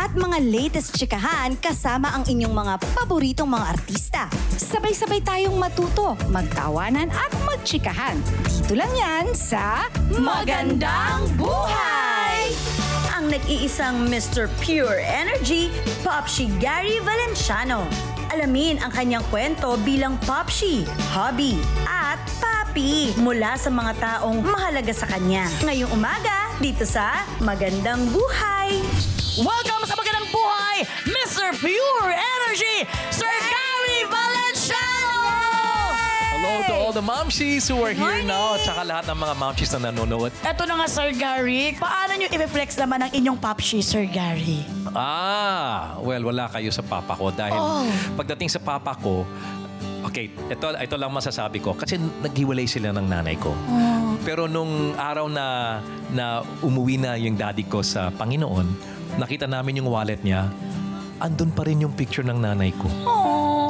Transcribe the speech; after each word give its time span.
At 0.00 0.16
mga 0.16 0.40
latest 0.48 0.96
chikahan 0.96 1.60
kasama 1.60 2.08
ang 2.16 2.24
inyong 2.24 2.56
mga 2.56 2.74
paboritong 2.96 3.52
mga 3.52 3.66
artista. 3.68 4.32
Sabay-sabay 4.56 5.20
tayong 5.20 5.60
matuto, 5.60 6.16
magtawanan 6.32 7.12
at 7.12 7.28
magchikahan. 7.44 8.16
Dito 8.48 8.80
lang 8.80 8.88
yan 8.96 9.36
sa 9.36 9.84
Magandang 10.16 11.28
Buhay! 11.36 12.48
Ang 13.12 13.28
nag-iisang 13.28 14.08
Mr. 14.08 14.48
Pure 14.64 15.04
Energy, 15.04 15.68
Popshi 16.00 16.48
Gary 16.56 16.96
Valenciano. 17.04 17.84
Alamin 18.30 18.78
ang 18.78 18.94
kanyang 18.94 19.26
kwento 19.26 19.74
bilang 19.82 20.14
Popshi, 20.22 20.86
hobby, 21.10 21.58
at 21.82 22.22
papi 22.38 23.10
mula 23.18 23.58
sa 23.58 23.74
mga 23.74 23.92
taong 23.98 24.38
mahalaga 24.46 24.94
sa 24.94 25.10
kanya. 25.10 25.50
Ngayong 25.66 25.90
umaga, 25.90 26.54
dito 26.62 26.86
sa 26.86 27.26
Magandang 27.42 28.06
Buhay. 28.14 28.78
Welcome 29.42 29.82
sa 29.82 29.98
Magandang 29.98 30.30
Buhay, 30.30 30.86
Mr. 31.10 31.58
Pure 31.58 32.14
Energy, 32.14 32.86
Sir 33.10 33.34
Gary 33.50 33.59
Hello 36.60 36.76
to 36.76 36.76
all 36.76 36.92
the 36.92 37.00
momshies 37.00 37.72
who 37.72 37.80
are 37.80 37.96
here 37.96 38.20
now 38.20 38.52
at 38.52 38.60
saka 38.60 38.84
lahat 38.84 39.08
ng 39.08 39.16
mga 39.16 39.32
momshies 39.32 39.72
na 39.72 39.88
nanonood. 39.88 40.28
Ito 40.44 40.68
na 40.68 40.76
nga, 40.76 40.86
Sir 40.92 41.16
Gary. 41.16 41.72
Paano 41.72 42.20
nyo 42.20 42.28
i-reflex 42.28 42.76
naman 42.76 43.00
ang 43.00 43.12
inyong 43.16 43.40
popshi, 43.40 43.80
Sir 43.80 44.04
Gary? 44.04 44.60
Ah, 44.92 45.96
well, 46.04 46.20
wala 46.28 46.52
kayo 46.52 46.68
sa 46.68 46.84
papa 46.84 47.16
ko 47.16 47.32
dahil 47.32 47.56
Oh. 47.56 47.88
pagdating 48.12 48.52
sa 48.52 48.60
papa 48.60 48.92
ko, 48.92 49.24
okay, 50.04 50.28
ito, 50.52 50.66
ito 50.76 50.96
lang 51.00 51.08
masasabi 51.08 51.64
ko 51.64 51.72
kasi 51.72 51.96
naghiwalay 51.96 52.68
sila 52.68 52.92
ng 52.92 53.08
nanay 53.08 53.40
ko. 53.40 53.56
Pero 54.20 54.44
nung 54.44 54.92
araw 55.00 55.32
na, 55.32 55.80
na 56.12 56.44
umuwi 56.60 57.00
na 57.00 57.16
yung 57.16 57.40
daddy 57.40 57.64
ko 57.64 57.80
sa 57.80 58.12
Panginoon, 58.12 58.68
nakita 59.16 59.48
namin 59.48 59.80
yung 59.80 59.88
wallet 59.88 60.20
niya, 60.20 60.44
andun 61.24 61.56
pa 61.56 61.64
rin 61.64 61.80
yung 61.80 61.96
picture 61.96 62.28
ng 62.28 62.36
nanay 62.36 62.68
ko. 62.76 62.84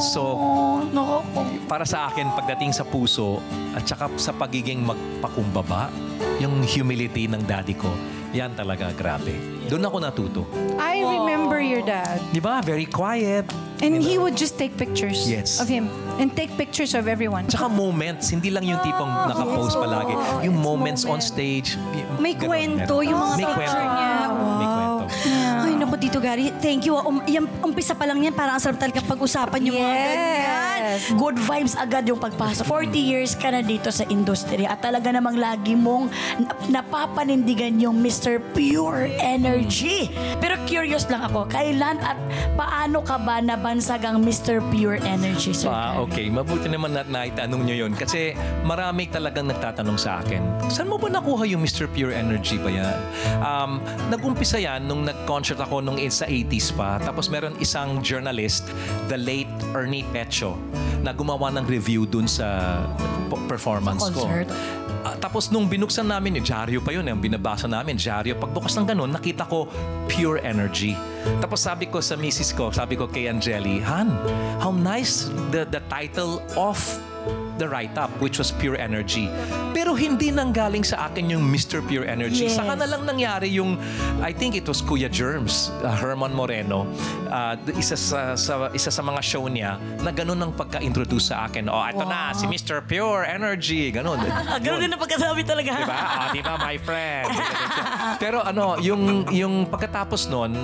So, 0.03 0.21
po. 0.33 1.21
para 1.67 1.85
sa 1.85 2.09
akin, 2.09 2.33
pagdating 2.33 2.73
sa 2.73 2.83
puso 2.83 3.39
at 3.71 3.85
saka 3.85 4.09
sa 4.17 4.33
pagiging 4.33 4.81
magpakumbaba, 4.81 5.93
yung 6.39 6.65
humility 6.65 7.29
ng 7.29 7.45
daddy 7.45 7.75
ko, 7.75 7.93
yan 8.31 8.55
talaga 8.55 8.91
grabe. 8.93 9.35
Doon 9.67 9.85
ako 9.85 9.97
natuto. 9.99 10.41
I 10.77 11.03
remember 11.03 11.59
your 11.59 11.83
dad. 11.83 12.23
Di 12.31 12.39
ba? 12.39 12.59
Very 12.61 12.87
quiet. 12.87 13.45
And 13.81 13.97
he 13.97 14.17
would 14.17 14.37
just 14.37 14.55
take 14.55 14.77
pictures 14.77 15.25
Yes. 15.25 15.57
of 15.57 15.65
him 15.65 15.89
and 16.17 16.29
take 16.31 16.53
pictures 16.55 16.93
of 16.93 17.07
everyone. 17.07 17.47
Tsaka 17.47 17.67
moments, 17.67 18.29
hindi 18.29 18.49
lang 18.49 18.63
yung 18.63 18.79
tipong 18.81 19.09
nakapost 19.27 19.75
palagi. 19.75 20.15
Yung 20.45 20.55
moments 20.55 21.03
on 21.03 21.19
stage. 21.19 21.75
y- 21.91 22.05
May 22.19 22.35
ganun, 22.35 22.47
kwento 22.47 22.95
meron. 22.99 23.09
yung 23.09 23.19
mga 23.21 23.35
May 23.35 23.47
picture 23.47 23.65
kwento. 23.81 23.95
niya. 23.95 24.13
May 24.31 24.69
kwento. 24.69 24.80
Tito 26.01 26.17
Gary, 26.17 26.49
thank 26.59 26.89
you. 26.89 26.97
Um, 26.97 27.21
yan, 27.29 27.45
umpisa 27.61 27.93
pa 27.93 28.09
lang 28.09 28.25
yan, 28.25 28.33
parang 28.33 28.57
ang 28.57 28.63
sarap 28.63 28.81
talaga 28.81 29.05
pag-usapan 29.05 29.61
yung 29.69 29.77
mga 29.77 29.93
ganyan. 29.93 30.81
Yes. 30.81 31.13
Good 31.13 31.37
vibes 31.37 31.75
agad 31.77 32.09
yung 32.09 32.17
pagpasok. 32.17 32.65
40 32.65 32.97
years 32.97 33.37
ka 33.37 33.53
na 33.53 33.61
dito 33.61 33.93
sa 33.93 34.09
industry 34.09 34.65
at 34.65 34.81
talaga 34.81 35.13
namang 35.13 35.37
lagi 35.37 35.77
mong 35.77 36.09
nap- 36.41 36.69
napapanindigan 36.73 37.77
yung 37.77 38.01
Mr. 38.01 38.41
Pure 38.57 39.13
Energy. 39.21 40.09
Pero 40.41 40.57
curious 40.65 41.05
lang 41.07 41.21
ako, 41.21 41.45
kailan 41.47 42.01
at 42.01 42.17
paano 42.57 43.05
ka 43.05 43.21
ba 43.21 43.45
nabansag 43.45 44.01
ang 44.01 44.25
Mr. 44.25 44.65
Pure 44.73 45.05
Energy, 45.05 45.53
Sir? 45.53 45.69
Ah, 45.69 46.01
Gary? 46.01 46.01
okay. 46.09 46.27
Mabuti 46.33 46.73
naman 46.73 46.97
na 46.97 47.05
naitanong 47.05 47.61
nyo 47.61 47.77
yun. 47.77 47.93
Kasi 47.93 48.33
marami 48.65 49.05
talagang 49.07 49.53
nagtatanong 49.53 50.01
sa 50.01 50.25
akin, 50.25 50.41
saan 50.73 50.89
mo 50.89 50.97
ba 50.97 51.13
nakuha 51.13 51.45
yung 51.45 51.61
Mr. 51.61 51.93
Pure 51.93 52.17
Energy 52.17 52.57
ba 52.57 52.73
yan? 52.73 52.97
Um, 53.45 53.85
nag-umpisa 54.09 54.57
yan 54.57 54.89
nung 54.89 55.05
nag-concert 55.05 55.61
ako 55.61 55.85
nung 55.85 55.90
sa 56.13 56.29
80s 56.29 56.77
pa. 56.77 57.01
Tapos 57.01 57.33
meron 57.33 57.57
isang 57.59 57.99
journalist, 58.05 58.69
the 59.09 59.17
late 59.17 59.51
Ernie 59.73 60.05
Pecho, 60.13 60.55
na 61.01 61.17
gumawa 61.17 61.49
ng 61.57 61.65
review 61.65 62.05
dun 62.05 62.29
sa 62.29 62.79
performance 63.49 64.05
Sa 64.05 64.13
ko. 64.13 64.27
concert? 64.27 64.49
Ah, 65.01 65.17
tapos 65.17 65.49
nung 65.49 65.65
binuksan 65.65 66.05
namin, 66.05 66.39
yung 66.39 66.47
dyaryo 66.47 66.79
pa 66.85 66.93
yun, 66.93 67.09
yung 67.09 67.23
binabasa 67.25 67.65
namin, 67.65 67.97
dyaryo. 67.97 68.37
Pagbukas 68.37 68.77
ng 68.77 68.85
ganun, 68.85 69.09
nakita 69.09 69.49
ko 69.49 69.65
pure 70.07 70.45
energy. 70.45 70.93
Tapos 71.41 71.65
sabi 71.65 71.89
ko 71.89 72.05
sa 72.05 72.21
misis 72.21 72.53
ko, 72.53 72.69
sabi 72.69 73.01
ko 73.01 73.09
kay 73.09 73.33
Angeli, 73.33 73.81
Han, 73.81 74.13
how 74.61 74.71
nice 74.71 75.33
the, 75.49 75.65
the 75.73 75.81
title 75.89 76.45
of 76.53 76.77
the 77.61 77.69
write-up, 77.69 78.09
which 78.25 78.41
was 78.41 78.57
Pure 78.57 78.81
Energy. 78.81 79.29
Pero 79.77 79.93
hindi 79.93 80.33
nanggaling 80.33 80.81
sa 80.81 81.13
akin 81.13 81.29
yung 81.29 81.45
Mr. 81.45 81.85
Pure 81.85 82.09
Energy. 82.09 82.49
Yes. 82.49 82.57
Saka 82.57 82.73
na 82.73 82.89
lang 82.89 83.05
nangyari 83.05 83.53
yung, 83.53 83.77
I 84.25 84.33
think 84.33 84.57
it 84.57 84.65
was 84.65 84.81
Kuya 84.81 85.13
Germs, 85.13 85.69
uh, 85.85 85.93
Herman 85.93 86.33
Moreno, 86.33 86.89
uh, 87.29 87.61
isa, 87.77 88.01
sa, 88.01 88.33
sa, 88.33 88.73
isa 88.73 88.89
sa 88.89 89.03
mga 89.05 89.21
show 89.21 89.45
niya, 89.45 89.77
na 90.01 90.09
ganun 90.09 90.41
ang 90.41 90.57
pagka-introduce 90.57 91.29
sa 91.29 91.45
akin. 91.45 91.69
Oh, 91.69 91.85
ito 91.85 92.09
na, 92.09 92.33
si 92.33 92.49
Mr. 92.49 92.81
Pure 92.81 93.29
Energy. 93.29 93.93
Ganun. 93.93 94.25
Ganun 94.65 94.81
din 94.81 94.91
ang 94.97 95.01
pagkasabi 95.01 95.45
talaga. 95.45 95.77
Diba? 95.77 96.01
Ah, 96.01 96.29
di 96.33 96.41
ba, 96.41 96.57
my 96.57 96.81
friend? 96.81 97.29
Pero 98.23 98.41
ano, 98.41 98.81
yung, 98.81 99.29
yung 99.29 99.69
pagkatapos 99.69 100.33
nun, 100.33 100.57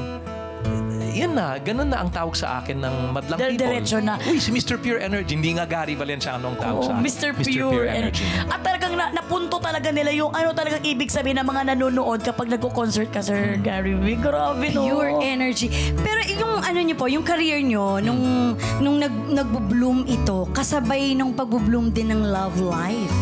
yun 1.12 1.32
na, 1.32 1.58
ganun 1.58 1.86
na 1.86 2.00
ang 2.00 2.10
tawag 2.10 2.34
sa 2.34 2.58
akin 2.58 2.80
ng 2.80 2.94
madlang 3.12 3.38
Del- 3.38 3.54
people. 3.54 3.66
diretso 3.68 3.98
na. 3.98 4.16
Uy, 4.24 4.38
si 4.38 4.50
Mr. 4.50 4.76
Pure 4.76 4.98
Energy. 4.98 5.36
Hindi 5.36 5.54
nga 5.54 5.64
Gary 5.64 5.94
Valenciano 5.94 6.50
ang 6.50 6.58
tawag 6.58 6.80
Oo, 6.80 6.86
sa 6.86 6.92
akin. 6.94 7.04
Mr. 7.04 7.28
Pure, 7.36 7.86
Energy. 7.86 8.24
At 8.46 8.60
talagang 8.60 8.94
na, 8.94 9.12
napunto 9.12 9.58
talaga 9.58 9.92
nila 9.92 10.10
yung 10.10 10.32
ano 10.32 10.50
talagang 10.50 10.82
ibig 10.82 11.08
sabihin 11.08 11.38
ng 11.38 11.46
mga 11.46 11.74
nanonood 11.74 12.20
kapag 12.20 12.48
nagko-concert 12.48 13.10
ka, 13.10 13.20
Sir 13.20 13.60
Gary 13.60 13.94
V. 13.94 14.16
Grabe, 14.18 14.72
no? 14.72 14.82
Pure 14.82 15.20
energy. 15.20 15.68
Pero 15.94 16.20
yung 16.26 16.60
ano 16.60 16.78
niyo 16.78 16.96
po, 16.96 17.06
yung 17.06 17.22
career 17.22 17.60
niyo 17.60 18.00
nung 18.00 18.54
nung 18.78 18.96
nag 18.96 19.12
nagbo-bloom 19.28 20.06
ito, 20.06 20.48
kasabay 20.50 21.12
nung 21.12 21.32
pagbo-bloom 21.32 21.90
din 21.90 22.10
ng 22.10 22.22
love 22.24 22.56
life. 22.58 23.12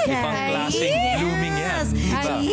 Ibang 0.00 0.38
klaseng 0.50 0.98
blooming 1.20 1.56
yan. 1.56 1.84
Diba? 1.90 2.34
Ay, 2.40 2.50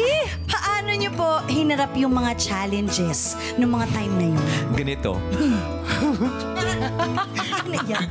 paano 0.98 1.14
niyo 1.14 1.14
po 1.14 1.30
hinarap 1.46 1.94
yung 1.94 2.10
mga 2.10 2.34
challenges 2.42 3.38
nung 3.62 3.70
mga 3.78 3.86
time 3.94 4.14
na 4.18 4.26
yun? 4.34 4.46
Ganito. 4.74 5.12
Ano 7.68 7.84
yan? 7.84 8.08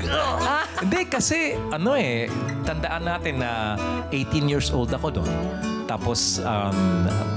Hindi, 0.85 1.01
kasi 1.09 1.57
ano 1.73 1.97
eh, 1.97 2.29
tandaan 2.63 3.09
natin 3.09 3.41
na 3.41 3.75
18 4.13 4.47
years 4.47 4.69
old 4.69 4.93
ako 4.93 5.19
doon. 5.19 5.33
Tapos 5.87 6.43
um, 6.43 6.75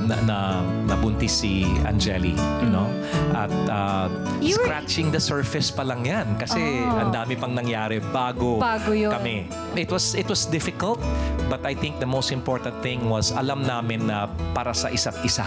na, 0.03 0.17
na, 0.25 0.37
nabuntis 0.85 1.39
si 1.39 1.69
Angeli, 1.85 2.33
you 2.59 2.69
know? 2.69 2.89
At 3.31 3.53
uh, 3.69 4.09
You 4.41 4.57
were- 4.57 4.65
scratching 4.65 5.13
the 5.13 5.21
surface 5.21 5.69
pa 5.69 5.85
lang 5.85 6.01
yan 6.01 6.33
kasi 6.35 6.57
ang 6.81 7.13
dami 7.13 7.33
pang 7.33 7.53
nangyari 7.53 8.01
bago, 8.01 8.57
Bago 8.57 8.89
yun. 8.89 9.13
kami. 9.13 9.45
It 9.73 9.93
was 9.93 10.13
it 10.13 10.25
was 10.25 10.43
difficult, 10.43 10.97
but 11.45 11.61
I 11.61 11.77
think 11.77 12.01
the 12.01 12.09
most 12.09 12.33
important 12.33 12.73
thing 12.81 13.05
was 13.05 13.29
alam 13.29 13.61
namin 13.61 14.09
na 14.09 14.25
para 14.51 14.73
sa 14.73 14.89
isa't 14.89 15.21
isa 15.21 15.45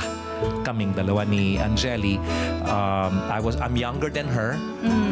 kaming 0.63 0.95
dalawa 0.95 1.27
ni 1.27 1.59
Angeli. 1.59 2.23
Um, 2.65 3.19
I 3.27 3.43
was 3.43 3.59
I'm 3.59 3.75
younger 3.75 4.09
than 4.09 4.31
her, 4.31 4.55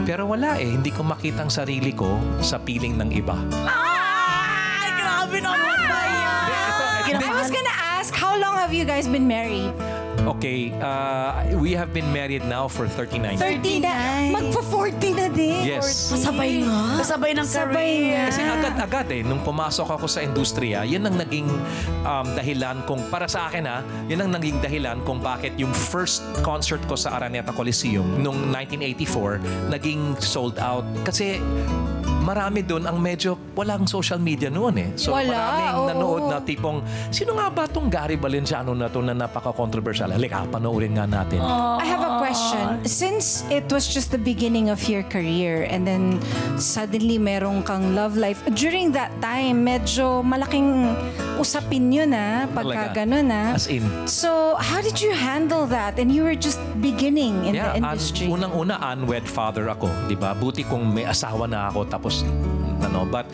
pero 0.07 0.31
wala 0.31 0.55
eh 0.57 0.71
hindi 0.71 0.95
ko 0.95 1.03
makita 1.03 1.43
ang 1.43 1.51
sarili 1.51 1.91
ko 1.91 2.23
sa 2.39 2.57
piling 2.57 2.95
ng 2.97 3.11
iba. 3.11 3.35
Ay, 3.67 4.89
grabe 4.95 5.39
naman 5.43 5.59
ba? 5.81 6.01
Hindi, 6.07 6.20
I 7.19 7.33
was 7.35 7.51
gonna 7.51 7.77
ask, 7.99 8.15
how 8.15 8.39
long 8.39 8.55
have 8.55 8.71
you 8.73 8.85
guys 8.85 9.09
been 9.09 9.27
married? 9.27 9.73
Okay, 10.21 10.69
uh, 10.85 11.57
we 11.57 11.73
have 11.73 11.97
been 11.97 12.13
married 12.13 12.45
now 12.45 12.69
for 12.69 12.85
39 12.85 13.41
years. 13.41 13.41
30 13.41 13.81
na. 13.81 13.95
Magpo-40 14.37 15.05
na 15.17 15.27
din. 15.33 15.65
Yes. 15.65 16.13
Kasabay 16.13 16.61
nga. 16.61 17.01
Kasabay 17.01 17.31
ng 17.33 17.47
Sabay 17.49 17.73
career. 17.73 18.13
nga. 18.13 18.23
Kasi 18.29 18.41
agad-agad 18.45 19.07
eh, 19.17 19.23
nung 19.25 19.41
pumasok 19.41 19.89
ako 19.97 20.05
sa 20.05 20.21
industriya, 20.21 20.85
yan 20.85 21.09
ang 21.09 21.17
naging 21.17 21.49
um, 22.05 22.27
dahilan 22.37 22.85
kung, 22.85 23.01
para 23.09 23.25
sa 23.25 23.49
akin 23.49 23.65
ha, 23.65 23.81
yan 24.13 24.21
ang 24.21 24.31
naging 24.37 24.61
dahilan 24.61 25.01
kung 25.09 25.25
bakit 25.25 25.57
yung 25.57 25.73
first 25.73 26.21
concert 26.45 26.85
ko 26.85 27.01
sa 27.01 27.17
Araneta 27.17 27.57
Coliseum 27.57 28.21
nung 28.21 28.53
1984, 28.53 29.73
naging 29.73 30.21
sold 30.21 30.61
out. 30.61 30.85
Kasi 31.01 31.41
marami 32.31 32.63
doon 32.63 32.87
ang 32.87 32.95
medyo 32.95 33.35
walang 33.59 33.91
social 33.91 34.23
media 34.23 34.47
noon 34.47 34.75
eh. 34.79 34.89
So 34.95 35.11
Wala, 35.11 35.35
maraming 35.35 35.75
oo. 35.75 35.87
nanood 35.91 36.23
na 36.31 36.39
tipong, 36.39 36.79
sino 37.11 37.35
nga 37.35 37.51
ba 37.51 37.67
tong 37.67 37.91
Gary 37.91 38.15
Valenciano 38.15 38.71
na 38.71 38.87
to 38.87 39.03
na 39.03 39.11
napaka-controversial? 39.13 40.15
Halika, 40.15 40.47
panoorin 40.47 40.95
nga 40.95 41.11
natin. 41.11 41.43
I 41.43 41.83
have 41.85 41.99
a 42.01 42.23
question. 42.23 42.87
Since 42.87 43.43
it 43.51 43.67
was 43.67 43.91
just 43.91 44.15
the 44.15 44.23
beginning 44.23 44.71
of 44.71 44.79
your 44.87 45.03
career 45.03 45.67
and 45.67 45.83
then 45.83 46.23
suddenly 46.55 47.19
merong 47.19 47.67
kang 47.67 47.99
love 47.99 48.15
life, 48.15 48.39
during 48.55 48.95
that 48.95 49.11
time, 49.19 49.67
medyo 49.67 50.23
malaking 50.23 50.95
usapin 51.37 51.91
yun 51.91 52.15
ah, 52.15 52.47
pagka 52.47 52.95
Talaga. 52.95 53.03
ganun 53.03 53.27
ah. 53.29 53.59
As 53.59 53.67
in, 53.67 53.83
So, 54.07 54.55
how 54.55 54.79
did 54.79 55.03
you 55.03 55.11
handle 55.11 55.67
that? 55.67 55.99
And 55.99 56.13
you 56.13 56.23
were 56.23 56.37
just 56.37 56.61
beginning 56.79 57.49
in 57.49 57.59
yeah, 57.59 57.75
the 57.75 57.83
un- 57.83 57.97
industry. 57.97 58.29
unang-una, 58.29 58.79
unwed 58.95 59.27
father 59.27 59.67
ako. 59.67 59.91
di 60.07 60.15
ba? 60.15 60.31
Buti 60.33 60.63
kung 60.63 60.93
may 60.93 61.03
asawa 61.03 61.49
na 61.49 61.67
ako 61.67 61.89
tapos, 61.89 62.20
ano, 62.83 63.05
but 63.07 63.27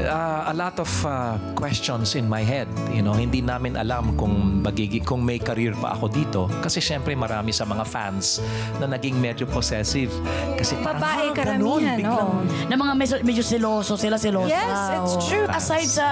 uh, 0.00 0.50
a 0.50 0.54
lot 0.54 0.78
of 0.78 0.88
uh, 1.04 1.34
questions 1.54 2.14
in 2.14 2.28
my 2.28 2.42
head. 2.42 2.68
You 2.92 3.02
know, 3.02 3.12
hindi 3.12 3.42
namin 3.42 3.74
alam 3.74 4.14
kung 4.14 4.62
magigi 4.62 5.02
kung 5.02 5.24
may 5.24 5.38
career 5.38 5.74
pa 5.74 5.94
ako 5.94 6.06
dito. 6.08 6.40
Kasi 6.62 6.78
syempre 6.78 7.14
marami 7.14 7.50
sa 7.50 7.64
mga 7.64 7.84
fans 7.84 8.38
na 8.78 8.86
naging 8.86 9.18
medyo 9.18 9.44
possessive. 9.44 10.10
Kasi 10.54 10.78
parang, 10.80 11.00
Babae 11.02 11.26
"Ah, 11.30 11.34
karamihan, 11.34 11.58
ganun, 11.62 11.82
biglang, 11.98 12.30
oo. 12.34 12.68
na 12.68 12.74
mga 12.74 12.92
medyo, 12.94 13.16
medyo 13.22 13.44
seloso 13.44 13.94
sila 13.94 14.16
selosa. 14.18 14.52
Yes, 14.52 15.14
it's 15.14 15.16
true. 15.26 15.46
Aside 15.48 15.88
sa 15.88 16.06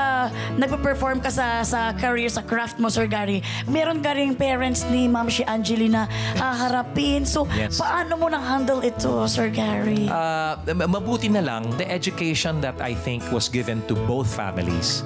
nagpe-perform 0.57 1.21
ka 1.21 1.31
sa 1.31 1.63
sa 1.63 1.93
career 1.95 2.31
sa 2.31 2.43
craft 2.43 2.79
mo 2.79 2.89
Sir 2.89 3.07
Gary, 3.07 3.43
meron 3.67 4.01
ka 4.01 4.15
ring 4.15 4.35
parents 4.35 4.87
ni 4.89 5.07
Ma'am 5.07 5.29
si 5.29 5.43
Angelina 5.45 6.07
haharapin. 6.37 7.27
So 7.27 7.45
Yes. 7.55 7.79
paano 7.79 8.17
mo 8.17 8.27
na 8.27 8.39
handle 8.39 8.83
ito 8.83 9.27
Sir 9.27 9.51
Gary? 9.51 10.07
Uh, 10.09 10.57
mabuti 10.87 11.29
na 11.29 11.43
lang, 11.43 11.67
the 11.77 11.87
education 11.87 12.59
that 12.61 12.79
I 12.81 12.95
think 12.95 13.23
was 13.31 13.47
given 13.49 13.76
to 13.85 13.95
both 14.09 14.29
families 14.29 15.05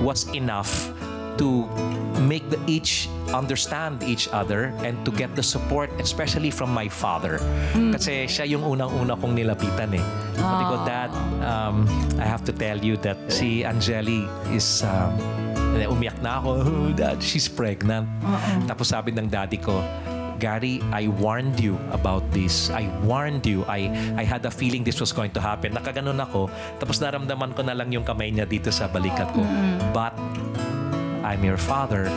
was 0.00 0.28
enough 0.32 0.92
to 1.40 1.64
make 2.20 2.44
the 2.52 2.60
each 2.68 3.08
understand 3.32 4.02
each 4.04 4.28
other 4.28 4.76
and 4.84 5.00
to 5.08 5.10
get 5.10 5.32
the 5.32 5.42
support 5.42 5.88
especially 5.96 6.52
from 6.52 6.68
my 6.68 6.84
father. 6.84 7.40
Kasi 7.72 8.28
siya 8.28 8.44
yung 8.44 8.60
unang-una 8.60 9.16
kong 9.16 9.32
nilapitan 9.32 9.96
eh. 9.96 10.04
Sabi 10.36 10.64
ko 10.68 10.76
dad 10.84 11.08
um, 11.40 11.88
I 12.20 12.26
have 12.28 12.44
to 12.44 12.52
tell 12.52 12.76
you 12.76 13.00
that 13.00 13.16
si 13.32 13.64
Angeli 13.64 14.28
is 14.52 14.84
um, 14.84 15.16
umiyak 15.88 16.20
na 16.20 16.44
ako. 16.44 16.50
"Oh, 16.60 16.88
dad 17.00 17.24
she's 17.24 17.48
pregnant. 17.48 18.04
Tapos 18.68 18.92
sabi 18.92 19.16
ng 19.16 19.30
daddy 19.32 19.56
ko 19.56 19.80
Gary, 20.40 20.80
I 20.90 21.12
warned 21.12 21.60
you 21.60 21.76
about 21.92 22.24
this. 22.32 22.72
I 22.72 22.88
warned 23.04 23.44
you. 23.44 23.62
I 23.68 23.92
I 24.16 24.24
had 24.24 24.40
a 24.48 24.52
feeling 24.52 24.82
this 24.82 24.96
was 24.98 25.12
going 25.12 25.30
to 25.36 25.40
happen. 25.44 25.76
Nakaganon 25.76 26.16
ako. 26.16 26.48
Tapos 26.80 26.96
naramdaman 26.98 27.52
ko 27.52 27.60
na 27.60 27.76
lang 27.76 27.92
yung 27.92 28.08
kamay 28.08 28.32
niya 28.32 28.48
dito 28.48 28.72
sa 28.72 28.88
balikat 28.88 29.28
ko. 29.36 29.44
But 29.92 30.16
I'm 31.20 31.44
your 31.44 31.60
father 31.60 32.08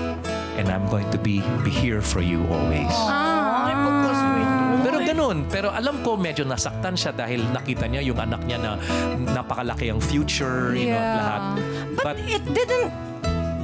and 0.56 0.72
I'm 0.72 0.88
going 0.88 1.12
to 1.12 1.20
be 1.20 1.44
be 1.68 1.74
here 1.74 2.00
for 2.00 2.24
you 2.24 2.48
always. 2.48 2.96
Ay. 2.96 3.75
Pero 4.84 4.98
ganun. 5.00 5.48
Pero 5.48 5.72
alam 5.72 6.04
ko 6.04 6.20
medyo 6.20 6.44
nasaktan 6.44 6.96
siya 6.96 7.16
dahil 7.16 7.44
nakita 7.52 7.88
niya 7.88 8.04
yung 8.04 8.20
anak 8.20 8.44
niya 8.44 8.60
na 8.60 8.72
napakalaki 9.31 9.88
ang 9.92 10.04
future, 10.04 10.75
you 10.75 10.92
know, 10.92 11.00
Yeah. 11.00 11.20
lahat. 11.20 11.42
But, 12.04 12.16
it 12.28 12.44
didn't 12.52 12.92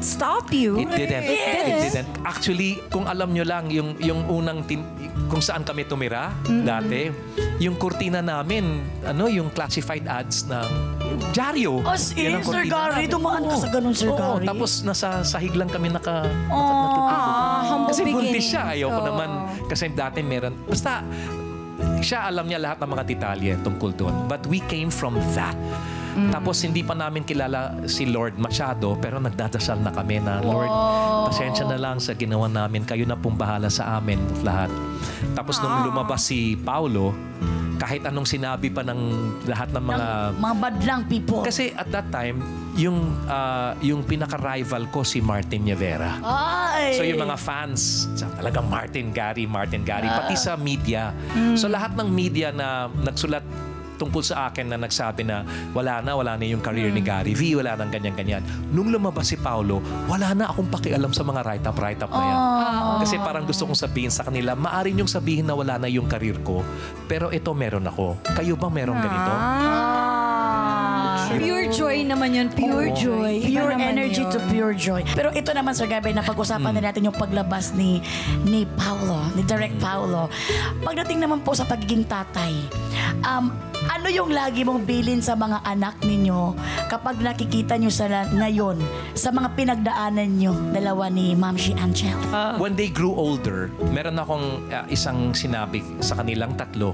stop 0.01 0.51
you. 0.51 0.79
It 0.79 0.89
didn't. 0.91 1.25
It 1.27 1.91
didn't. 1.91 2.09
Actually, 2.23 2.79
kung 2.89 3.05
alam 3.05 3.31
nyo 3.31 3.43
lang, 3.43 3.67
yung, 3.69 3.95
yung 3.99 4.25
unang, 4.27 4.63
tin, 4.65 4.83
kung 5.29 5.43
saan 5.43 5.61
kami 5.61 5.85
tumira 5.85 6.33
dati, 6.45 7.13
yung 7.61 7.77
kurtina 7.77 8.23
namin, 8.23 8.81
ano, 9.05 9.29
yung 9.29 9.51
classified 9.51 10.07
ads 10.09 10.49
ng 10.49 10.67
dyaryo. 11.31 11.83
As 11.85 12.15
in, 12.17 12.33
Yan 12.33 12.41
ang 12.41 12.45
Sir 12.47 12.63
Gary, 12.65 13.05
namin. 13.05 13.13
dumaan 13.13 13.43
ka 13.45 13.55
sa 13.59 13.67
ganun, 13.69 13.93
Sir 13.93 14.09
Oo, 14.09 14.17
Gary. 14.17 14.45
tapos 14.47 14.71
nasa 14.81 15.21
sahig 15.21 15.53
lang 15.53 15.69
kami 15.69 15.93
naka... 15.93 16.25
Ah, 16.49 17.61
humble 17.67 17.91
Kasi 17.93 18.01
buntis 18.09 18.45
siya. 18.49 18.73
Ayaw 18.73 18.87
ko 18.89 18.99
Oo. 19.03 19.09
naman. 19.13 19.29
Kasi 19.67 19.91
dati 19.93 20.19
meron... 20.25 20.55
Basta, 20.65 21.03
siya 21.99 22.27
alam 22.27 22.47
niya 22.47 22.59
lahat 22.59 22.83
ng 22.83 22.89
mga 22.89 23.03
detalye 23.05 23.53
tungkol 23.61 23.91
doon. 23.93 24.15
But 24.25 24.43
we 24.47 24.63
came 24.65 24.89
from 24.89 25.19
that. 25.35 25.55
Tapos 26.29 26.59
hindi 26.59 26.81
pa 26.81 26.91
namin 26.91 27.21
kilala 27.21 27.59
si 27.85 28.03
Lord 28.03 28.35
masyado 28.35 28.97
pero 28.97 29.17
nagdadasal 29.17 29.77
na 29.77 29.89
kami 29.89 30.17
na 30.17 30.39
Lord, 30.39 30.69
pasensya 31.25 31.63
na 31.63 31.77
lang 31.77 31.97
sa 31.97 32.11
ginawa 32.11 32.45
namin. 32.45 32.83
Kayo 32.83 33.05
na 33.05 33.13
pong 33.13 33.35
bahala 33.35 33.69
sa 33.69 33.95
amin 33.95 34.17
lahat. 34.41 34.71
Tapos 35.31 35.59
nung 35.59 35.85
lumabas 35.85 36.23
si 36.23 36.57
Paulo, 36.57 37.13
kahit 37.79 38.03
anong 38.03 38.27
sinabi 38.27 38.67
pa 38.67 38.83
ng 38.83 38.99
lahat 39.47 39.71
ng 39.71 39.79
mga 39.81 40.07
Mga 40.35 40.55
badlang 40.59 41.01
people. 41.07 41.39
kasi 41.41 41.71
at 41.71 41.87
that 41.87 42.09
time 42.09 42.43
yung 42.75 42.99
ah, 43.25 43.71
yung 43.79 44.03
pinaka-rival 44.03 44.91
ko 44.91 45.03
si 45.03 45.19
Martin 45.19 45.63
Nievera. 45.63 46.19
Ay! 46.19 46.95
So 46.95 47.03
yung 47.03 47.23
mga 47.23 47.37
fans, 47.37 48.07
sa- 48.13 48.31
talagang 48.35 48.67
Martin 48.67 49.11
Gary, 49.11 49.47
Martin 49.47 49.83
Gary, 49.83 50.07
pati 50.07 50.35
sa 50.35 50.59
media. 50.59 51.15
So 51.55 51.67
lahat 51.67 51.95
ng 51.95 52.07
media 52.07 52.51
na 52.51 52.67
nagsulat 52.89 53.43
tungkol 53.99 54.23
sa 54.23 54.47
akin 54.47 54.71
na 54.71 54.79
nagsabi 54.79 55.27
na 55.27 55.43
wala 55.75 55.99
na, 55.99 56.15
wala 56.15 56.39
na 56.39 56.47
yung 56.47 56.63
career 56.63 56.87
ni 56.89 57.03
Gary 57.03 57.35
V, 57.35 57.59
wala 57.59 57.75
nang 57.75 57.91
ganyan-ganyan. 57.91 58.39
Nung 58.71 58.87
lumabas 58.87 59.27
si 59.27 59.35
Paulo, 59.35 59.83
wala 60.07 60.31
na 60.31 60.47
akong 60.47 60.71
pakialam 60.71 61.11
sa 61.11 61.27
mga 61.27 61.43
write-up, 61.43 61.75
write-up 61.75 62.07
na 62.07 62.23
yan. 62.23 62.39
Kasi 63.03 63.15
parang 63.19 63.43
gusto 63.43 63.67
kong 63.67 63.75
sabihin 63.75 64.09
sa 64.09 64.23
kanila, 64.23 64.55
maaari 64.55 64.95
niyong 64.95 65.11
sabihin 65.11 65.43
na 65.43 65.53
wala 65.53 65.75
na 65.75 65.91
yung 65.91 66.07
career 66.07 66.39
ko, 66.41 66.63
pero 67.11 67.27
ito 67.29 67.51
meron 67.51 67.83
ako. 67.83 68.15
Kayo 68.33 68.55
ba 68.55 68.71
meron 68.71 68.95
ganito? 68.97 69.31
Ah. 69.35 70.09
Pure 71.29 71.69
joy 71.69 71.97
naman 72.09 72.33
yun. 72.33 72.47
Pure 72.49 72.89
Oo. 72.89 72.97
joy. 72.97 73.33
Iba 73.45 73.69
Pure 73.69 73.73
naman 73.77 73.93
energy 73.93 74.23
yun. 74.25 74.33
to 74.33 74.39
pure 74.49 74.73
joy. 74.73 75.01
Pero 75.13 75.29
ito 75.29 75.53
naman, 75.53 75.77
Sir 75.77 75.85
Gabi, 75.85 76.09
na 76.09 76.25
pag-usapan 76.25 76.73
na 76.73 76.89
natin 76.89 77.05
yung 77.05 77.13
paglabas 77.13 77.69
ni 77.77 78.01
ni 78.43 78.65
Paulo, 78.73 79.21
ni 79.37 79.45
Direct 79.45 79.77
Paulo. 79.77 80.25
Pagdating 80.81 81.21
naman 81.21 81.45
po 81.45 81.53
sa 81.53 81.69
pagiging 81.69 82.09
tatay, 82.09 82.49
um, 83.21 83.53
ano 83.89 84.07
yung 84.07 84.29
lagi 84.29 84.61
mong 84.61 84.85
bilin 84.85 85.17
sa 85.17 85.33
mga 85.33 85.65
anak 85.65 85.97
ninyo 86.05 86.53
kapag 86.87 87.17
nakikita 87.17 87.73
nyo 87.75 87.89
sa 87.89 88.29
ngayon 88.29 88.77
sa 89.17 89.33
mga 89.33 89.57
pinagdaanan 89.57 90.29
nyo 90.37 90.53
dalawa 90.69 91.09
ni 91.09 91.33
Ma'am 91.33 91.57
si 91.57 91.73
Angel? 91.73 92.13
When 92.61 92.77
they 92.77 92.93
grew 92.93 93.17
older, 93.17 93.73
meron 93.89 94.21
akong 94.21 94.69
uh, 94.69 94.85
isang 94.93 95.33
sinabi 95.33 95.81
sa 96.05 96.21
kanilang 96.21 96.53
tatlo 96.53 96.93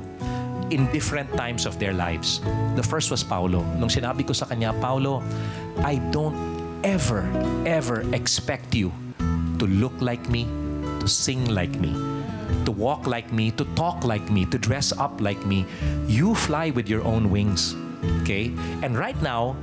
in 0.72 0.88
different 0.90 1.30
times 1.36 1.68
of 1.68 1.78
their 1.78 1.94
lives. 1.94 2.40
The 2.80 2.82
first 2.82 3.12
was 3.12 3.22
Paulo. 3.22 3.62
Nung 3.78 3.92
sinabi 3.92 4.26
ko 4.26 4.34
sa 4.34 4.48
kanya, 4.50 4.74
Paulo, 4.80 5.22
I 5.84 6.00
don't 6.10 6.34
ever, 6.82 7.28
ever 7.68 8.08
expect 8.16 8.74
you 8.74 8.90
to 9.60 9.68
look 9.68 9.94
like 10.00 10.26
me, 10.32 10.48
to 11.04 11.08
sing 11.12 11.46
like 11.52 11.76
me, 11.78 11.94
to 12.66 12.72
walk 12.72 13.08
like 13.08 13.32
me, 13.32 13.52
to 13.56 13.66
talk 13.76 14.04
like 14.04 14.26
me, 14.30 14.46
to 14.50 14.58
dress 14.58 14.92
up 14.96 15.22
like 15.22 15.40
me. 15.46 15.66
You 16.08 16.36
fly 16.36 16.70
with 16.72 16.90
your 16.90 17.04
own 17.04 17.30
wings. 17.30 17.76
Okay? 18.22 18.54
And 18.82 18.98
right 18.98 19.18
now, 19.22 19.56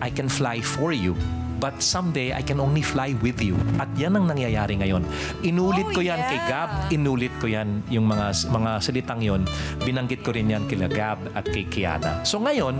I 0.00 0.10
can 0.10 0.28
fly 0.28 0.60
for 0.60 0.92
you. 0.92 1.16
But 1.64 1.80
someday, 1.80 2.36
I 2.36 2.42
can 2.44 2.60
only 2.60 2.84
fly 2.84 3.16
with 3.24 3.40
you. 3.40 3.56
At 3.80 3.88
yan 3.96 4.20
ang 4.20 4.28
nangyayari 4.28 4.76
ngayon. 4.84 5.00
Inulit 5.40 5.88
Oh, 5.88 5.96
ko 5.96 6.00
yan 6.04 6.20
kay 6.28 6.36
yeah. 6.36 6.50
Gab, 6.50 6.70
inulit 6.92 7.32
ko 7.40 7.48
yan, 7.48 7.80
yung 7.88 8.04
mga 8.04 8.52
mga 8.52 8.70
salitang 8.84 9.24
yon. 9.24 9.48
Binanggit 9.80 10.20
ko 10.20 10.36
rin 10.36 10.52
yan 10.52 10.68
kila 10.68 10.92
Gab 10.92 11.24
at 11.32 11.48
kay 11.48 11.64
Kiana. 11.64 12.20
So 12.26 12.36
ngayon, 12.42 12.76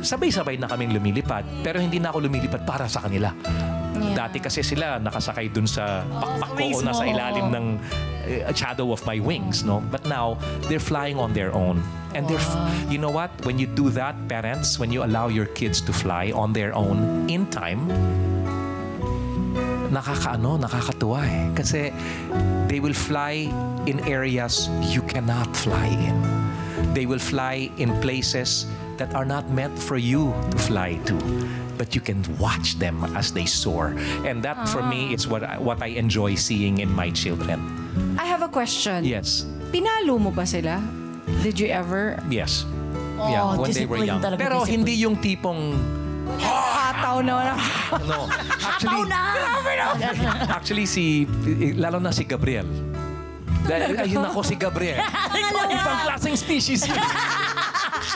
sabay-sabay 0.00 0.56
na 0.56 0.70
kaming 0.70 0.94
lumilipad, 0.94 1.44
pero 1.60 1.82
hindi 1.82 1.98
na 1.98 2.08
ako 2.08 2.30
lumilipad 2.30 2.64
para 2.64 2.88
sa 2.88 3.04
kanila. 3.04 3.34
Dati 4.14 4.38
kasi 4.38 4.62
sila 4.62 4.96
nakasakay 5.02 5.50
dun 5.50 5.66
sa 5.66 6.00
pakpak 6.06 6.50
ko 6.54 6.80
o 6.80 6.86
nasa 6.86 7.04
ilalim 7.04 7.50
ng 7.50 7.66
uh, 8.28 8.52
shadow 8.52 8.92
of 8.92 9.04
my 9.06 9.18
wings, 9.20 9.64
no? 9.64 9.80
But 9.80 10.06
now, 10.06 10.38
they're 10.68 10.78
flying 10.82 11.18
on 11.18 11.32
their 11.32 11.52
own. 11.54 11.82
And 12.14 12.28
they're, 12.28 12.38
f- 12.40 12.90
you 12.90 12.98
know 12.98 13.10
what? 13.10 13.30
When 13.44 13.58
you 13.58 13.66
do 13.66 13.90
that, 13.90 14.16
parents, 14.28 14.78
when 14.78 14.92
you 14.92 15.04
allow 15.04 15.28
your 15.28 15.46
kids 15.46 15.80
to 15.82 15.92
fly 15.92 16.32
on 16.34 16.52
their 16.52 16.74
own 16.74 17.28
in 17.28 17.46
time, 17.50 17.88
nakakaano, 19.90 20.58
nakakatuwa 20.60 21.24
eh. 21.24 21.54
Kasi 21.54 21.92
they 22.68 22.80
will 22.80 22.94
fly 22.94 23.48
in 23.86 24.00
areas 24.08 24.68
you 24.82 25.02
cannot 25.02 25.48
fly 25.56 25.86
in. 25.86 26.16
They 26.94 27.06
will 27.06 27.20
fly 27.20 27.70
in 27.78 27.92
places 28.00 28.66
that 28.96 29.14
are 29.14 29.24
not 29.24 29.48
meant 29.50 29.78
for 29.78 29.96
you 29.96 30.34
to 30.50 30.58
fly 30.58 30.98
to. 31.06 31.16
But 31.78 31.94
you 31.94 32.00
can 32.00 32.24
watch 32.38 32.78
them 32.78 33.04
as 33.14 33.32
they 33.32 33.46
soar. 33.46 33.94
And 34.26 34.42
that, 34.42 34.68
for 34.68 34.82
me, 34.82 35.14
is 35.14 35.28
what 35.28 35.44
I, 35.44 35.58
what 35.58 35.80
I 35.80 35.94
enjoy 35.94 36.34
seeing 36.34 36.78
in 36.78 36.90
my 36.90 37.10
children. 37.10 37.87
I 38.18 38.24
have 38.26 38.42
a 38.42 38.50
question. 38.50 39.04
Yes. 39.04 39.46
Pinalo 39.70 40.16
mo 40.18 40.30
ba 40.30 40.48
sila? 40.48 40.80
Did 41.44 41.60
you 41.60 41.68
ever? 41.68 42.16
Yes. 42.32 42.64
Oh, 43.18 43.28
yeah, 43.28 43.44
when 43.58 43.68
they 43.74 43.84
were 43.84 43.98
discipline 43.98 44.08
young. 44.08 44.22
talaga, 44.22 44.40
Pero 44.40 44.56
discipline. 44.62 44.74
hindi 44.78 44.94
yung 45.02 45.16
tipong, 45.18 45.60
Hataw 46.38 47.24
na 47.24 47.56
no. 48.10 48.28
Actually, 48.60 49.02
na! 49.08 49.22
actually 50.56 50.86
si, 50.86 51.24
lalo 51.74 51.98
na 51.98 52.12
si 52.12 52.22
Gabriel. 52.28 52.68
Dahil, 53.64 53.96
ayun 54.00 54.22
ako 54.22 54.40
si 54.44 54.54
Gabriel. 54.54 55.02
Ibang 55.76 55.98
klaseng 56.08 56.36
species 56.38 56.86
yun. 56.88 56.96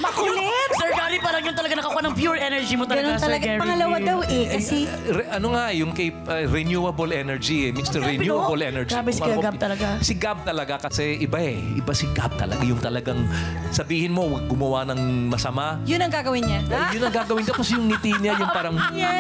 Makulit! 0.03 0.69
Sir 0.75 0.91
Gary, 0.93 1.19
parang 1.23 1.43
yun 1.47 1.55
talaga 1.55 1.75
nakakuha 1.79 2.03
ng 2.03 2.15
pure 2.19 2.39
energy 2.39 2.75
mo 2.75 2.85
talaga, 2.85 3.15
Ganun 3.15 3.21
Sir 3.23 3.27
talaga. 3.31 3.45
Gary. 3.47 3.61
Pangalawa 3.63 3.97
daw 4.03 4.19
eh. 4.27 4.45
Kasi 4.51 4.77
Re- 5.07 5.31
ano 5.31 5.47
nga, 5.55 5.65
yung 5.71 5.91
kay 5.95 6.09
uh, 6.27 6.45
renewable 6.51 7.11
energy, 7.15 7.71
eh. 7.71 7.71
Mr. 7.71 8.03
Grabe, 8.03 8.19
Renewable 8.19 8.59
no? 8.59 8.71
Energy. 8.75 8.93
Grabe 8.93 9.11
si 9.15 9.21
Kuya 9.23 9.39
Gab 9.39 9.57
talaga. 9.57 9.87
Si 10.03 10.15
Gab 10.19 10.39
talaga 10.43 10.75
kasi 10.83 11.23
iba 11.23 11.39
eh. 11.39 11.57
Iba 11.79 11.93
si 11.95 12.11
Gab 12.11 12.35
talaga. 12.35 12.63
Yung 12.67 12.83
talagang 12.83 13.23
sabihin 13.71 14.11
mo, 14.11 14.27
huwag 14.27 14.51
gumawa 14.51 14.83
ng 14.91 15.31
masama. 15.31 15.79
Yun 15.87 16.03
ang 16.03 16.13
gagawin 16.13 16.43
niya. 16.43 16.61
Eh, 16.67 16.99
yun 16.99 17.03
ang 17.07 17.15
gagawin 17.15 17.45
kasi 17.47 17.79
yung 17.79 17.87
ngiti 17.87 18.13
niya, 18.19 18.35
yung 18.43 18.51
parang... 18.51 18.75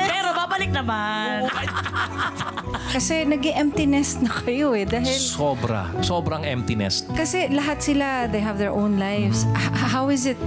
Pero 0.08 0.34
babalik 0.34 0.74
naman. 0.74 1.46
Kasi 2.90 3.24
nag 3.24 3.40
emptiness 3.44 4.18
na 4.20 4.28
kayo 4.28 4.74
eh. 4.74 4.84
Dahil 4.84 5.08
Sobra. 5.16 5.88
Sobrang 6.02 6.42
emptiness. 6.44 7.06
Kasi 7.14 7.48
lahat 7.48 7.80
sila, 7.80 8.26
they 8.28 8.40
have 8.40 8.56
their 8.58 8.72
own 8.72 8.98
lives. 8.98 9.44
H- 9.54 9.92
how 9.92 10.08
is 10.10 10.24
it 10.26 10.40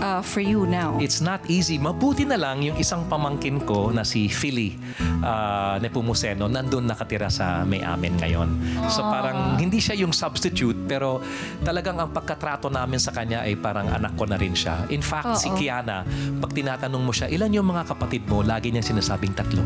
uh, 0.00 0.22
for 0.24 0.42
you 0.42 0.66
now? 0.66 0.96
It's 0.98 1.20
not 1.20 1.44
easy. 1.46 1.78
Mabuti 1.78 2.26
na 2.26 2.38
lang 2.38 2.64
yung 2.64 2.78
isang 2.78 3.06
pamangkin 3.06 3.62
ko 3.62 3.92
na 3.94 4.02
si 4.02 4.26
Philly 4.30 4.74
uh, 5.22 5.76
Nepomuceno, 5.78 6.48
nandun 6.50 6.88
nakatira 6.88 7.28
sa 7.30 7.62
may 7.62 7.84
amin 7.84 8.16
ngayon. 8.18 8.48
So 8.90 9.04
parang 9.04 9.60
hindi 9.60 9.78
siya 9.78 9.98
yung 9.98 10.12
substitute, 10.14 10.76
pero 10.88 11.20
talagang 11.62 12.00
ang 12.00 12.10
pagkatrato 12.10 12.68
namin 12.72 12.98
sa 12.98 13.14
kanya 13.14 13.44
ay 13.44 13.58
parang 13.58 13.90
anak 13.90 14.16
ko 14.18 14.24
na 14.26 14.40
rin 14.40 14.56
siya. 14.56 14.86
In 14.90 15.04
fact, 15.04 15.38
si 15.40 15.50
Oo. 15.50 15.56
Kiana, 15.58 16.02
pag 16.40 16.50
tinatanong 16.52 17.02
mo 17.02 17.12
siya, 17.12 17.30
ilan 17.30 17.50
yung 17.52 17.68
mga 17.68 17.84
kapatid 17.94 18.26
mo? 18.26 18.40
Lagi 18.44 18.70
niya 18.70 18.82
sinasabing 18.84 19.32
tatlo. 19.36 19.62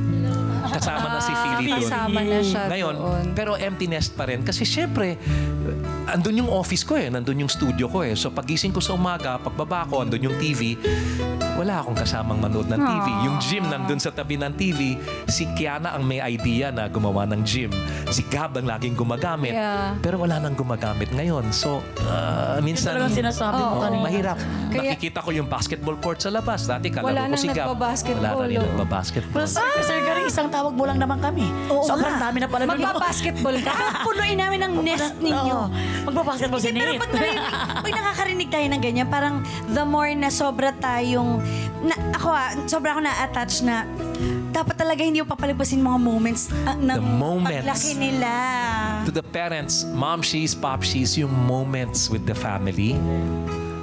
Kasama 0.69 1.07
na 1.17 1.21
si 1.23 1.33
Philly 1.33 1.71
doon. 1.73 1.83
Kasama 1.87 2.19
na 2.21 2.39
siya 2.43 2.63
Ngayon, 2.69 2.95
doon. 2.95 3.25
pero 3.33 3.51
empty 3.57 3.87
nest 3.89 4.13
pa 4.15 4.29
rin. 4.29 4.45
Kasi 4.45 4.67
syempre, 4.67 5.17
andun 6.09 6.45
yung 6.45 6.51
office 6.51 6.83
ko 6.83 6.97
eh, 6.97 7.13
nandun 7.13 7.45
yung 7.45 7.53
studio 7.53 7.87
ko 7.89 8.01
eh. 8.05 8.17
So 8.17 8.33
pagising 8.33 8.73
ko 8.73 8.81
sa 8.81 8.97
umaga, 8.97 9.37
pagbaba 9.37 9.85
ko, 9.89 10.03
andun 10.03 10.18
yung 10.23 10.37
TV, 10.37 10.75
wala 11.59 11.83
akong 11.83 11.99
kasamang 11.99 12.39
manood 12.39 12.71
ng 12.71 12.79
TV. 12.79 13.07
Yung 13.27 13.37
gym 13.43 13.65
nandun 13.67 13.99
sa 13.99 14.15
tabi 14.15 14.39
ng 14.39 14.55
TV. 14.55 14.95
Si 15.27 15.43
Kiana 15.59 15.99
ang 15.99 16.07
may 16.07 16.23
idea 16.23 16.71
na 16.71 16.87
gumawa 16.87 17.27
ng 17.27 17.43
gym. 17.43 17.75
Si 18.15 18.23
Gab 18.31 18.55
ang 18.55 18.67
laging 18.71 18.95
gumagamit. 18.95 19.59
Yeah. 19.59 19.99
Pero 19.99 20.23
wala 20.23 20.39
nang 20.39 20.55
gumagamit 20.55 21.11
ngayon. 21.11 21.51
So, 21.51 21.83
uh, 22.07 22.63
minsan... 22.63 22.95
Talagang 22.95 23.19
sinasabi 23.19 23.59
mo 23.59 23.75
Oo. 23.75 23.83
kanina. 23.83 24.05
Mahirap. 24.07 24.39
Kaya- 24.71 24.95
Nakikita 24.95 25.19
ko 25.19 25.31
yung 25.35 25.49
basketball 25.51 25.97
court 25.99 26.23
sa 26.23 26.31
labas. 26.31 26.63
Dati 26.65 26.95
kalaro 26.95 27.11
Wala 27.11 27.21
ko 27.27 27.37
si 27.37 27.49
Gab. 27.51 27.75
Wala 27.75 28.31
na 28.31 28.47
rin 28.47 28.59
oh. 28.63 28.67
nagbabasketball. 28.71 29.39
Well, 29.43 29.51
sir, 29.51 29.67
Sir 29.83 29.99
Gary, 30.07 30.31
isang 30.31 30.49
tawag 30.55 30.73
mo 30.79 30.87
lang 30.87 31.03
naman 31.03 31.19
kami. 31.19 31.47
Oo 31.75 31.83
Sobrang 31.83 32.17
nga. 32.17 32.31
dami 32.31 32.39
na 32.39 32.47
pala. 32.47 32.63
nun. 32.65 32.79
Magpa-basketball 32.79 33.57
ka? 33.67 33.75
punuin 34.09 34.39
namin 34.39 34.61
ang 34.63 34.73
nest 34.79 35.19
ninyo. 35.19 35.57
Oo. 35.59 35.67
Magbabasketball 36.07 36.61
si 36.63 36.71
Kasi 36.71 36.79
pero 36.79 36.93
Nate. 36.95 37.03
pag, 37.03 37.13
narinig, 37.13 37.45
pag 37.85 37.93
nakakarinig 37.93 38.49
tayo 38.49 38.67
ng 38.71 38.83
ganyan, 38.83 39.09
parang 39.11 39.35
the 39.75 39.85
more 39.85 40.08
na 40.15 40.31
sobra 40.31 40.73
tayong, 40.73 41.43
na, 41.83 41.95
ako 42.15 42.29
ah, 42.31 42.51
sobra 42.65 42.95
ako 42.95 43.01
na-attach 43.03 43.61
na 43.61 43.85
dapat 44.49 44.75
talaga 44.75 45.05
hindi 45.05 45.21
mo 45.21 45.29
papalipasin 45.29 45.83
mga 45.83 46.01
moments 46.01 46.49
ah, 46.65 46.73
ng 46.73 46.97
The 46.97 47.05
moments. 47.05 47.65
paglaki 47.65 47.91
nila. 47.97 48.31
to 49.05 49.13
the 49.13 49.25
parents, 49.25 49.85
mom 49.93 50.21
she's, 50.21 50.55
pop 50.55 50.81
she's, 50.81 51.17
yung 51.17 51.33
moments 51.47 52.09
with 52.09 52.25
the 52.25 52.35
family, 52.35 52.97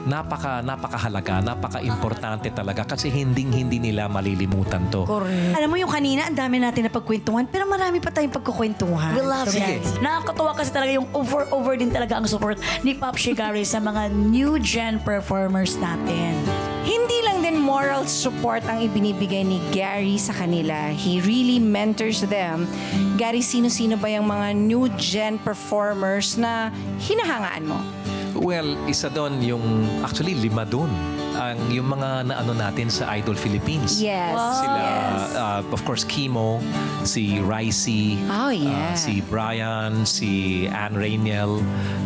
napaka 0.06 0.62
napakahalaga, 0.62 1.42
napaka-importante 1.42 2.54
talaga 2.54 2.86
kasi 2.86 3.10
hinding-hindi 3.10 3.82
nila 3.82 4.06
malilimutan 4.06 4.86
to. 4.94 5.04
Correct. 5.10 5.58
Alam 5.58 5.70
mo 5.74 5.78
yung 5.82 5.90
kanina, 5.90 6.30
ang 6.30 6.38
dami 6.38 6.62
natin 6.62 6.88
na 6.88 6.92
pagkwentuhan, 6.94 7.50
pero 7.50 7.66
marami 7.66 7.98
pa 7.98 8.14
tayong 8.14 8.34
pagkukwentuhan. 8.34 9.18
We 9.18 9.26
love 9.26 9.50
Sige. 9.50 9.82
it. 9.82 9.86
Nakakatuwa 10.00 10.54
kasi 10.54 10.70
talaga 10.70 10.92
yung 10.94 11.10
over-over 11.12 11.74
din 11.76 11.90
talaga 11.90 12.22
ang 12.22 12.30
support 12.30 12.62
ni 12.86 12.94
Pop 12.94 13.18
Shigari 13.18 13.66
sa 13.66 13.82
mga 13.82 14.14
new 14.14 14.62
gen 14.62 15.02
performers 15.02 15.74
natin. 15.82 16.38
Hindi 16.86 17.18
lang 17.26 17.42
din 17.42 17.58
moral 17.58 18.06
support 18.06 18.62
ang 18.70 18.78
ibinibigay 18.86 19.42
ni 19.42 19.58
Gary 19.74 20.22
sa 20.22 20.38
kanila. 20.38 20.94
He 20.94 21.18
really 21.26 21.58
mentors 21.58 22.22
them. 22.22 22.70
Gary, 23.18 23.42
sino-sino 23.42 23.98
ba 23.98 24.06
yung 24.06 24.30
mga 24.30 24.54
new 24.54 24.86
gen 25.02 25.42
performers 25.42 26.38
na 26.38 26.70
hinahangaan 27.02 27.66
mo? 27.66 27.82
Well, 28.36 28.76
isa 28.86 29.08
doon 29.08 29.40
yung, 29.40 29.64
actually 30.04 30.36
lima 30.36 30.68
doon. 30.68 30.92
Ang 31.36 31.72
yung 31.72 31.88
mga 31.90 32.28
naano 32.28 32.52
natin 32.52 32.88
sa 32.88 33.12
Idol 33.12 33.36
Philippines. 33.36 34.00
Yes. 34.00 34.36
Sila, 34.36 34.80
Yes. 34.80 35.22
uh, 35.36 35.62
of 35.68 35.82
course, 35.84 36.04
Kimo, 36.04 36.60
si 37.04 37.40
Ricey, 37.40 38.16
Oh, 38.28 38.52
yeah. 38.52 38.92
uh, 38.92 38.96
si 38.96 39.20
Brian, 39.28 40.04
si 40.04 40.64
Anne 40.68 40.96
Rainiel, 40.96 41.60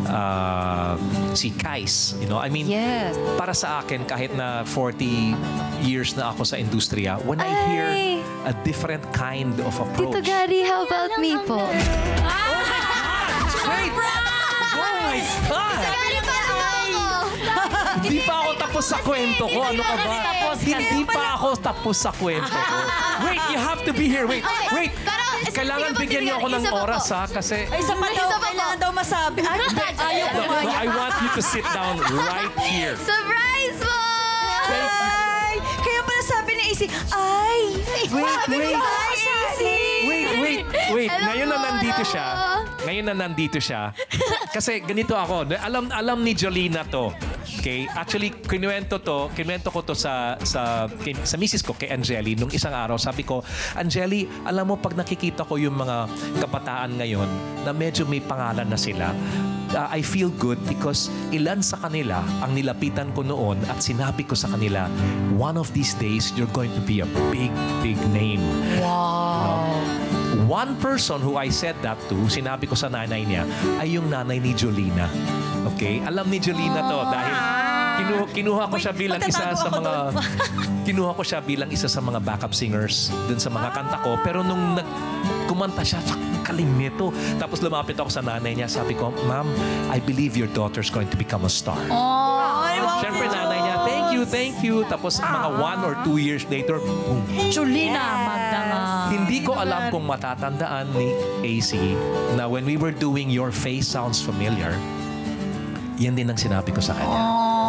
uh, 0.05 0.97
si 1.33 1.49
Kais. 1.51 2.13
You 2.17 2.29
know, 2.29 2.37
I 2.37 2.49
mean, 2.49 2.65
Yes. 2.65 3.17
para 3.37 3.53
sa 3.53 3.81
akin, 3.81 4.05
kahit 4.05 4.33
na 4.33 4.65
40 4.65 5.33
years 5.81 6.13
na 6.13 6.29
ako 6.29 6.45
sa 6.45 6.57
industriya, 6.57 7.21
when 7.21 7.37
I 7.37 7.49
hear 7.69 7.89
Ay! 7.89 8.21
a 8.45 8.53
different 8.65 9.05
kind 9.13 9.53
of 9.61 9.73
Tito 9.73 9.85
approach. 10.09 10.25
Gary, 10.25 10.61
how 10.61 10.85
about 10.85 11.13
me 11.17 11.37
po? 11.45 11.69
Wait! 11.69 12.48
Hindi 18.09 18.25
pa 18.25 18.41
ako 18.41 18.51
tapos 18.57 18.83
sa 18.89 18.97
kwento 19.05 19.45
ko. 19.45 19.59
Ano 19.61 19.85
ka 19.85 19.95
ba? 20.01 20.17
Hindi 20.57 21.05
pa 21.05 21.37
ako 21.37 21.49
tapos 21.61 21.93
sa 21.93 22.09
kwento 22.09 22.49
ko. 22.49 22.77
Wait, 23.21 23.43
you 23.53 23.59
have 23.61 23.85
to 23.85 23.93
be 23.93 24.09
here. 24.09 24.25
Wait, 24.25 24.41
wait. 24.73 24.89
Kailangan 25.53 25.93
bigyan 25.93 26.25
niyo 26.25 26.35
ako 26.41 26.47
ng 26.57 26.65
oras 26.73 27.05
ha 27.13 27.23
kasi 27.29 27.69
Ay, 27.69 27.79
isa 27.79 27.93
pa 27.93 28.09
daw, 28.11 28.27
kailangan 28.41 28.77
daw 28.81 28.91
masabi. 28.91 29.39
Ay, 29.45 29.61
ayaw 29.95 30.27
ko 30.35 30.41
I 30.57 30.85
want 30.89 31.15
you 31.21 31.29
to 31.37 31.43
sit 31.45 31.65
down 31.69 32.01
right 32.01 32.53
here. 32.65 32.97
Surprise 32.97 33.77
po! 33.77 33.93
Ay, 34.73 35.61
kaya 35.85 36.01
pala 36.01 36.21
sabi 36.25 36.51
ni 36.57 36.63
AC, 36.73 36.81
ay, 37.13 37.61
Wait, 38.09 38.09
wait. 38.49 38.77
Wait, 40.09 40.27
wait, 40.41 40.65
wait. 40.91 41.11
Ngayon 41.13 41.45
na 41.45 41.57
nandito 41.61 42.01
siya. 42.01 42.25
Ngayon 42.87 43.05
na 43.11 43.15
nandito 43.15 43.59
siya. 43.59 43.91
Kasi 44.55 44.79
ganito 44.83 45.15
ako. 45.17 45.49
Alam 45.59 45.91
alam 45.91 46.23
ni 46.23 46.31
Jolina 46.35 46.85
to. 46.87 47.11
Okay? 47.59 47.89
Actually, 47.91 48.31
kinuwento 48.31 49.03
to, 49.03 49.27
kinuwento 49.35 49.67
ko 49.67 49.83
to 49.83 49.91
sa 49.97 50.39
sa 50.45 50.87
kay, 51.03 51.17
sa 51.27 51.35
misis 51.35 51.59
ko 51.59 51.75
kay 51.75 51.91
Angeli 51.91 52.39
nung 52.39 52.51
isang 52.53 52.71
araw. 52.71 52.95
Sabi 52.95 53.27
ko, 53.27 53.43
Angeli, 53.75 54.29
alam 54.47 54.71
mo 54.71 54.75
pag 54.79 54.95
nakikita 54.95 55.43
ko 55.43 55.59
yung 55.59 55.75
mga 55.75 56.07
kabataan 56.39 56.95
ngayon 56.95 57.29
na 57.67 57.75
medyo 57.75 58.07
may 58.07 58.23
pangalan 58.23 58.67
na 58.69 58.79
sila, 58.79 59.11
uh, 59.75 59.87
I 59.91 60.01
feel 60.01 60.31
good 60.39 60.57
because 60.65 61.11
ilan 61.35 61.61
sa 61.61 61.77
kanila 61.81 62.23
ang 62.41 62.55
nilapitan 62.55 63.11
ko 63.13 63.25
noon 63.25 63.59
at 63.67 63.83
sinabi 63.83 64.25
ko 64.25 64.33
sa 64.33 64.49
kanila, 64.55 64.87
one 65.35 65.59
of 65.59 65.69
these 65.75 65.93
days, 65.99 66.31
you're 66.33 66.51
going 66.55 66.71
to 66.73 66.83
be 66.85 67.01
a 67.03 67.09
big, 67.29 67.51
big 67.83 67.99
name. 68.15 68.41
Wow. 68.79 69.28
One 70.45 70.77
person 70.77 71.21
who 71.21 71.37
I 71.37 71.49
said 71.49 71.77
that 71.81 71.97
to, 72.09 72.17
sinabi 72.29 72.69
ko 72.69 72.75
sa 72.77 72.89
nanay 72.89 73.25
niya, 73.25 73.45
ay 73.81 73.97
yung 73.97 74.13
nanay 74.13 74.37
ni 74.37 74.53
Jolina. 74.53 75.09
Okay? 75.75 76.01
Alam 76.05 76.29
ni 76.29 76.37
Jolina 76.37 76.85
to 76.85 76.99
dahil 77.09 77.35
kinuha, 77.99 78.25
kinuha 78.31 78.63
ko 78.71 78.75
siya 78.79 78.93
bilang 78.95 79.21
isa 79.25 79.51
sa 79.57 79.69
mga 79.69 79.93
kinuha 80.87 81.11
ko 81.13 81.23
siya 81.25 81.39
bilang 81.43 81.69
isa 81.69 81.91
sa 81.91 81.99
mga 81.99 82.19
backup 82.23 82.53
singers 82.55 83.11
dun 83.27 83.41
sa 83.41 83.51
mga 83.51 83.69
kanta 83.75 83.97
ko. 84.05 84.15
Pero 84.23 84.45
nung 84.45 84.77
nag 84.77 84.87
kumanta 85.49 85.83
siya, 85.83 85.99
"Fuck, 86.05 86.21
kaling 86.49 86.73
nito. 86.81 87.13
Tapos 87.37 87.61
lumapit 87.61 87.93
ako 88.01 88.09
sa 88.09 88.25
nanay 88.25 88.57
niya. 88.57 88.65
Sabi 88.65 88.97
ko, 88.97 89.13
Ma'am, 89.29 89.45
I 89.93 90.01
believe 90.01 90.33
your 90.33 90.49
daughter's 90.57 90.89
going 90.89 91.05
to 91.13 91.17
become 91.17 91.45
a 91.45 91.51
star. 91.51 91.77
Wow. 91.85 93.05
Siyempre, 93.05 93.29
nanay 93.29 93.59
niya, 93.61 93.75
thank 93.85 94.07
you, 94.09 94.21
thank 94.25 94.55
you. 94.65 94.75
Tapos 94.89 95.21
mga 95.21 95.49
one 95.61 95.79
or 95.85 95.93
two 96.01 96.17
years 96.17 96.43
later, 96.49 96.81
boom. 96.81 97.21
Nga. 97.53 98.38
Hindi 99.09 99.41
ko 99.41 99.53
alam 99.53 99.89
kung 99.89 100.05
matatandaan 100.05 100.93
ni 100.93 101.09
AC 101.43 101.75
na 102.33 102.45
when 102.45 102.63
we 102.63 102.75
were 102.75 102.93
doing 102.93 103.27
Your 103.27 103.49
Face 103.49 103.85
Sounds 103.85 104.19
Familiar, 104.19 104.73
yan 105.97 106.15
din 106.15 106.25
ang 106.25 106.37
sinabi 106.37 106.69
ko 106.69 106.79
sa 106.79 106.95
kanya. 106.95 107.19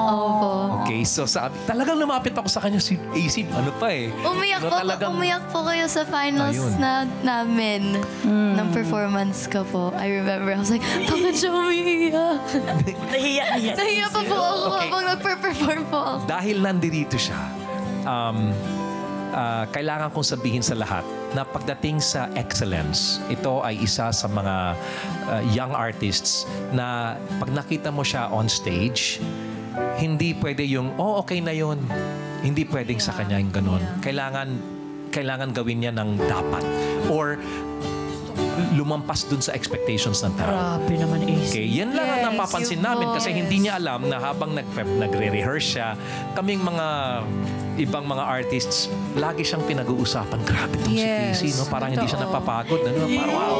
Opo. 0.07 0.51
Okay, 0.81 1.03
so 1.03 1.23
sabi, 1.23 1.55
talagang 1.65 1.95
lumapit 1.95 2.31
ako 2.31 2.47
sa 2.47 2.61
kanya 2.61 2.79
si 2.79 2.95
AC, 3.11 3.43
ano 3.49 3.75
pa 3.75 3.91
eh. 3.91 4.11
Umiyak 4.23 4.61
Ano 4.61 4.71
po, 4.71 4.77
talagang- 4.77 5.13
umiyak 5.13 5.45
po 5.51 5.59
kayo 5.63 5.87
sa 5.87 6.03
finals 6.05 6.55
Ayun. 6.55 6.73
na 6.79 6.93
namin 7.23 7.99
ng 8.25 8.69
performance 8.71 9.47
ko 9.47 9.67
po. 9.67 9.83
I 9.95 10.11
remember, 10.13 10.51
I 10.51 10.59
was 10.59 10.71
like, 10.71 10.83
bakit 11.05 11.35
siya 11.37 11.51
umiiyak? 11.51 12.43
Nahiya, 13.13 13.45
nahiya. 13.51 13.75
Nahiya 13.75 14.07
pa 14.09 14.21
po 14.23 14.37
ako 14.37 14.63
Okay. 14.63 14.79
habang 14.85 15.05
nagpe-perform 15.09 15.83
po 15.87 15.99
ako. 15.99 16.23
Dahil 16.27 16.57
nandito 16.59 17.17
siya, 17.17 17.41
um, 18.05 18.55
ah, 19.33 19.65
kailangan 19.71 20.11
kong 20.11 20.27
sabihin 20.27 20.63
sa 20.63 20.75
lahat 20.79 21.07
na 21.33 21.47
pagdating 21.47 22.03
sa 22.03 22.27
excellence, 22.35 23.23
ito 23.31 23.63
ay 23.63 23.79
isa 23.81 24.11
sa 24.11 24.27
mga 24.27 24.57
ah, 25.31 25.43
young 25.55 25.73
artists 25.75 26.47
na 26.75 27.19
pag 27.39 27.51
nakita 27.55 27.91
mo 27.91 28.03
siya 28.03 28.31
on 28.31 28.51
stage, 28.51 29.23
hindi 29.99 30.35
pwede 30.39 30.67
yung, 30.67 30.97
oh, 30.99 31.23
okay 31.23 31.39
na 31.39 31.55
yun. 31.55 31.79
Hindi 32.41 32.65
pwedeng 32.67 32.99
sa 32.99 33.13
kanya 33.13 33.37
yung 33.37 33.53
ganun. 33.53 33.83
Kailangan, 34.01 34.49
kailangan 35.13 35.53
gawin 35.53 35.85
niya 35.85 35.93
ng 35.93 36.17
dapat. 36.25 36.65
Or 37.13 37.37
lumampas 38.76 39.26
dun 39.26 39.43
sa 39.43 39.52
expectations 39.57 40.21
ng 40.25 40.33
tao. 40.37 40.50
Grabe 40.50 40.95
naman, 40.97 41.25
AC. 41.25 41.52
Okay, 41.52 41.67
yan 41.67 41.95
lang 41.95 42.07
ang 42.07 42.21
Yes, 42.21 42.26
napapansin 42.33 42.79
yun 42.79 42.87
namin 42.87 43.07
kasi 43.17 43.29
hindi 43.35 43.57
niya 43.67 43.81
alam 43.81 44.07
na 44.07 44.17
habang 44.21 44.55
nag 44.55 44.67
nagre-rehearse 44.76 45.69
siya, 45.76 45.88
kaming 46.37 46.62
mga 46.62 46.87
ibang 47.81 48.05
mga 48.05 48.25
artists, 48.25 48.93
lagi 49.17 49.40
siyang 49.40 49.64
pinag-uusapan. 49.64 50.38
Grabe 50.45 50.75
tong 50.85 50.93
Yes, 50.93 51.40
si 51.40 51.49
Casey, 51.49 51.59
no? 51.59 51.64
Parang 51.73 51.90
hindi 51.93 52.07
siya 52.07 52.21
napapagod. 52.29 52.81
Ano? 52.85 53.09
Parang, 53.09 53.35
wow. 53.35 53.59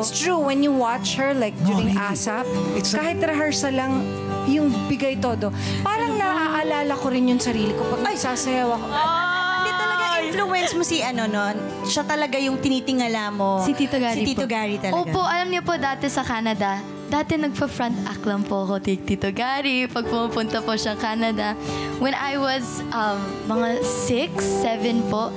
It's 0.00 0.16
true. 0.16 0.40
When 0.40 0.64
you 0.64 0.72
watch 0.72 1.20
her, 1.20 1.36
like 1.36 1.52
during 1.68 1.92
really. 1.92 2.08
ASAP, 2.16 2.48
It's 2.72 2.96
kahit 2.96 3.20
rehearsal 3.20 3.76
lang, 3.76 4.00
yung 4.48 4.72
bigay 4.88 5.20
todo. 5.20 5.52
Parang 5.84 6.16
naaalala 6.16 6.96
ko 6.96 7.12
rin 7.12 7.28
yung 7.28 7.42
sarili 7.42 7.76
ko 7.76 7.84
pag 7.92 8.08
nagsasayaw 8.08 8.68
ako. 8.72 8.86
Talaga 8.88 9.19
influence 10.40 10.72
mo 10.72 10.80
si 10.80 11.04
ano 11.04 11.28
no. 11.28 11.52
Siya 11.84 12.00
talaga 12.08 12.40
yung 12.40 12.56
tinitingala 12.56 13.28
mo. 13.28 13.60
Si 13.60 13.76
Tito 13.76 14.00
Gary 14.00 14.24
Si 14.24 14.32
Tito 14.32 14.48
po. 14.48 14.48
Gary 14.48 14.76
talaga. 14.80 14.96
Opo, 15.04 15.20
alam 15.20 15.52
niyo 15.52 15.60
po 15.60 15.76
dati 15.76 16.08
sa 16.08 16.24
Canada, 16.24 16.80
dati 17.12 17.36
nagpa-front 17.36 18.08
act 18.08 18.24
lang 18.24 18.40
po 18.40 18.64
ako 18.64 18.80
kay 18.80 18.96
Tito 18.96 19.28
Gary 19.28 19.84
pag 19.84 20.08
pumupunta 20.08 20.64
po 20.64 20.72
siya 20.72 20.96
Canada. 20.96 21.52
When 22.00 22.16
I 22.16 22.40
was 22.40 22.80
um, 22.96 23.20
mga 23.44 23.84
6, 23.84 24.32
7 24.64 25.12
po, 25.12 25.28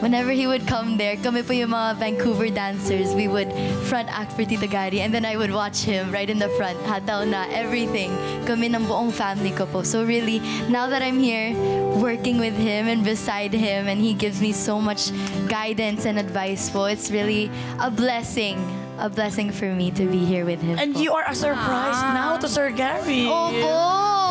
whenever 0.00 0.30
he 0.30 0.46
would 0.46 0.66
come 0.66 0.96
there, 0.96 1.16
kami 1.16 1.42
po 1.42 1.52
yung 1.52 1.70
mga 1.70 1.96
Vancouver 1.98 2.48
dancers, 2.50 3.14
we 3.14 3.28
would 3.28 3.50
front 3.90 4.08
act 4.08 4.32
for 4.32 4.44
Tito 4.44 4.66
Gary 4.66 5.00
and 5.00 5.12
then 5.12 5.24
I 5.24 5.36
would 5.36 5.50
watch 5.50 5.82
him 5.82 6.12
right 6.12 6.28
in 6.28 6.38
the 6.38 6.48
front, 6.54 6.78
hataw 6.86 7.26
na, 7.26 7.46
everything. 7.50 8.10
Kami 8.46 8.70
ng 8.70 8.86
buong 8.86 9.12
family 9.12 9.50
ko 9.50 9.66
po. 9.66 9.82
So 9.82 10.04
really, 10.04 10.38
now 10.70 10.88
that 10.88 11.02
I'm 11.02 11.18
here, 11.18 11.54
working 11.98 12.38
with 12.38 12.54
him 12.54 12.86
and 12.86 13.02
beside 13.02 13.52
him 13.52 13.88
and 13.88 14.00
he 14.00 14.14
gives 14.14 14.40
me 14.40 14.52
so 14.52 14.80
much 14.80 15.10
guidance 15.48 16.06
and 16.06 16.18
advice 16.18 16.70
po, 16.70 16.86
it's 16.86 17.10
really 17.10 17.50
a 17.80 17.90
blessing. 17.90 18.58
A 18.98 19.08
blessing 19.08 19.54
for 19.54 19.70
me 19.70 19.94
to 19.94 20.10
be 20.10 20.26
here 20.26 20.44
with 20.44 20.58
him. 20.58 20.78
And 20.78 20.94
po. 20.94 21.00
you 21.00 21.14
are 21.14 21.22
a 21.26 21.34
surprise 21.34 22.02
ah. 22.02 22.14
now 22.14 22.36
to 22.38 22.48
Sir 22.48 22.70
Gary. 22.74 23.30
Opo! 23.30 24.27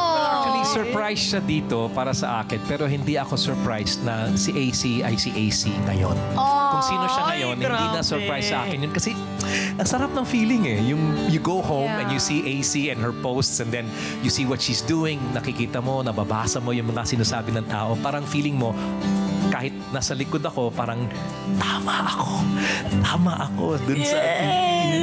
Surprise 0.67 1.21
siya 1.23 1.39
dito 1.39 1.87
para 1.91 2.11
sa 2.11 2.41
akin, 2.41 2.59
pero 2.65 2.83
hindi 2.83 3.15
ako 3.15 3.35
surprised 3.35 4.03
na 4.03 4.33
si 4.33 4.51
AC 4.51 5.01
ay 5.01 5.15
si 5.15 5.29
AC 5.31 5.61
ngayon. 5.85 6.17
Kung 6.37 6.83
sino 6.83 7.05
siya 7.07 7.23
ngayon, 7.25 7.55
Ay, 7.55 7.63
hindi 7.63 7.87
na 7.87 8.01
grabe. 8.01 8.05
surprise 8.05 8.47
sa 8.47 8.63
akin 8.63 8.77
yun. 8.83 8.91
Kasi 8.91 9.11
ang 9.73 9.87
sarap 9.87 10.11
ng 10.11 10.25
feeling 10.25 10.67
eh. 10.67 10.79
Yung 10.85 11.01
you 11.27 11.39
go 11.39 11.59
home 11.59 11.87
Yeah. 11.87 12.03
and 12.03 12.09
you 12.09 12.19
see 12.19 12.43
AC 12.43 12.89
and 12.89 12.99
her 12.99 13.13
posts 13.13 13.59
and 13.59 13.71
then 13.71 13.87
you 14.19 14.27
see 14.27 14.43
what 14.43 14.59
she's 14.59 14.81
doing, 14.81 15.17
nakikita 15.31 15.79
mo, 15.79 16.01
nababasa 16.01 16.59
mo 16.59 16.75
yung 16.75 16.91
mga 16.91 17.07
sinasabi 17.07 17.55
ng 17.55 17.65
tao. 17.67 17.95
Parang 17.97 18.25
feeling 18.25 18.57
mo, 18.57 18.75
kahit 19.57 19.73
nasa 19.89 20.13
likod 20.13 20.45
ako, 20.45 20.69
parang 20.69 21.09
tama 21.57 22.05
ako. 22.05 22.45
Tama 23.01 23.33
ako 23.49 23.81
dun 23.89 24.05
sa, 24.05 24.19